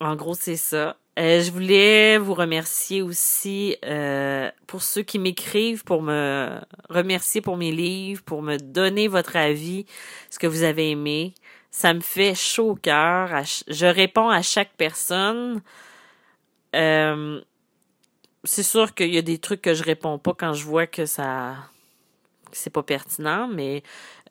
en 0.00 0.16
gros, 0.16 0.34
c'est 0.34 0.56
ça. 0.56 0.96
Euh, 1.18 1.42
je 1.42 1.50
voulais 1.50 2.16
vous 2.16 2.34
remercier 2.34 3.02
aussi 3.02 3.76
euh, 3.84 4.48
pour 4.68 4.82
ceux 4.82 5.02
qui 5.02 5.18
m'écrivent, 5.18 5.82
pour 5.82 6.00
me 6.00 6.60
remercier 6.88 7.40
pour 7.40 7.56
mes 7.56 7.72
livres, 7.72 8.22
pour 8.22 8.40
me 8.40 8.56
donner 8.56 9.08
votre 9.08 9.34
avis, 9.36 9.84
ce 10.30 10.38
que 10.38 10.46
vous 10.46 10.62
avez 10.62 10.90
aimé. 10.90 11.34
Ça 11.72 11.92
me 11.92 12.00
fait 12.00 12.36
chaud 12.36 12.70
au 12.70 12.74
cœur. 12.76 13.30
Je 13.66 13.86
réponds 13.86 14.28
à 14.28 14.42
chaque 14.42 14.70
personne. 14.76 15.60
Euh, 16.76 17.40
c'est 18.44 18.62
sûr 18.62 18.94
qu'il 18.94 19.12
y 19.12 19.18
a 19.18 19.22
des 19.22 19.38
trucs 19.38 19.62
que 19.62 19.74
je 19.74 19.82
réponds 19.82 20.18
pas 20.18 20.34
quand 20.34 20.52
je 20.52 20.64
vois 20.64 20.86
que 20.86 21.04
ça 21.04 21.56
c'est 22.52 22.70
pas 22.70 22.82
pertinent, 22.82 23.48
mais 23.48 23.82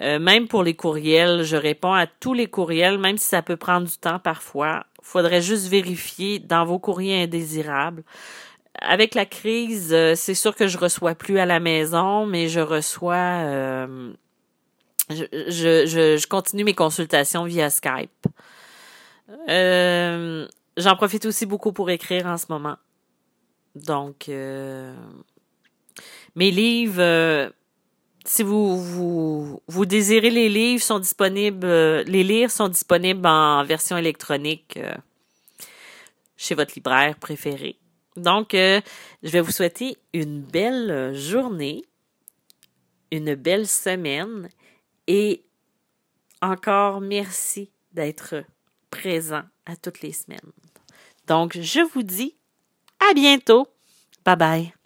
euh, 0.02 0.20
même 0.20 0.48
pour 0.48 0.64
les 0.64 0.76
courriels, 0.76 1.44
je 1.44 1.56
réponds 1.56 1.94
à 1.94 2.08
tous 2.08 2.34
les 2.34 2.48
courriels, 2.48 2.98
même 2.98 3.18
si 3.18 3.26
ça 3.26 3.42
peut 3.42 3.58
prendre 3.58 3.88
du 3.88 3.98
temps 3.98 4.20
parfois. 4.20 4.86
Faudrait 5.02 5.42
juste 5.42 5.68
vérifier 5.68 6.40
dans 6.40 6.66
vos 6.66 6.80
courriers 6.80 7.24
indésirables. 7.24 8.04
Avec 8.80 9.16
la 9.16 9.26
crise, 9.26 9.92
euh, 9.94 10.14
c'est 10.16 10.36
sûr 10.36 10.56
que 10.56 10.68
je 10.68 10.78
reçois 10.78 11.16
plus 11.16 11.40
à 11.40 11.46
la 11.46 11.60
maison, 11.60 12.26
mais 12.26 12.48
je 12.48 12.60
reçois 12.60 13.16
euh, 13.16 14.14
je, 15.10 15.24
je, 15.32 16.18
je, 16.18 16.28
continue 16.28 16.64
mes 16.64 16.76
consultations 16.76 17.46
via 17.46 17.70
Skype. 17.70 18.28
J'en 20.78 20.96
profite 20.96 21.26
aussi 21.26 21.48
beaucoup 21.48 21.74
pour 21.74 21.90
écrire 21.90 22.28
en 22.28 22.38
ce 22.38 22.46
moment. 22.50 22.76
Donc, 23.74 24.30
mes 26.38 26.52
livres, 26.52 27.52
si 28.28 28.44
vous, 28.44 29.62
désirez 29.86 30.30
les 30.30 30.50
livres, 30.50 30.84
sont 30.84 31.00
disponibles, 31.00 31.66
euh, 31.66 32.04
les 32.04 32.24
lire 32.24 32.52
sont 32.52 32.68
disponibles 32.68 33.26
en 33.26 33.64
version 33.64 33.98
électronique 33.98 34.78
euh, 34.78 34.94
chez 36.36 36.54
votre 36.54 36.74
libraire 36.76 37.16
préféré. 37.16 37.78
Donc, 38.16 38.54
euh, 38.54 38.82
je 39.24 39.30
vais 39.30 39.42
vous 39.42 39.52
souhaiter 39.52 39.98
une 40.14 40.42
belle 40.42 41.16
journée, 41.16 41.86
une 43.12 43.36
belle 43.36 43.68
semaine 43.68 44.50
et 45.08 45.44
encore 46.42 47.00
merci 47.00 47.72
d'être 47.94 48.44
présent 48.90 49.44
à 49.66 49.76
toutes 49.76 50.02
les 50.02 50.14
semaines. 50.14 50.52
Donc, 51.28 51.58
je 51.60 51.80
vous 51.94 52.04
dis 52.04 52.36
à 53.10 53.14
bientôt. 53.14 53.68
Bye 54.26 54.36
bye. 54.36 54.77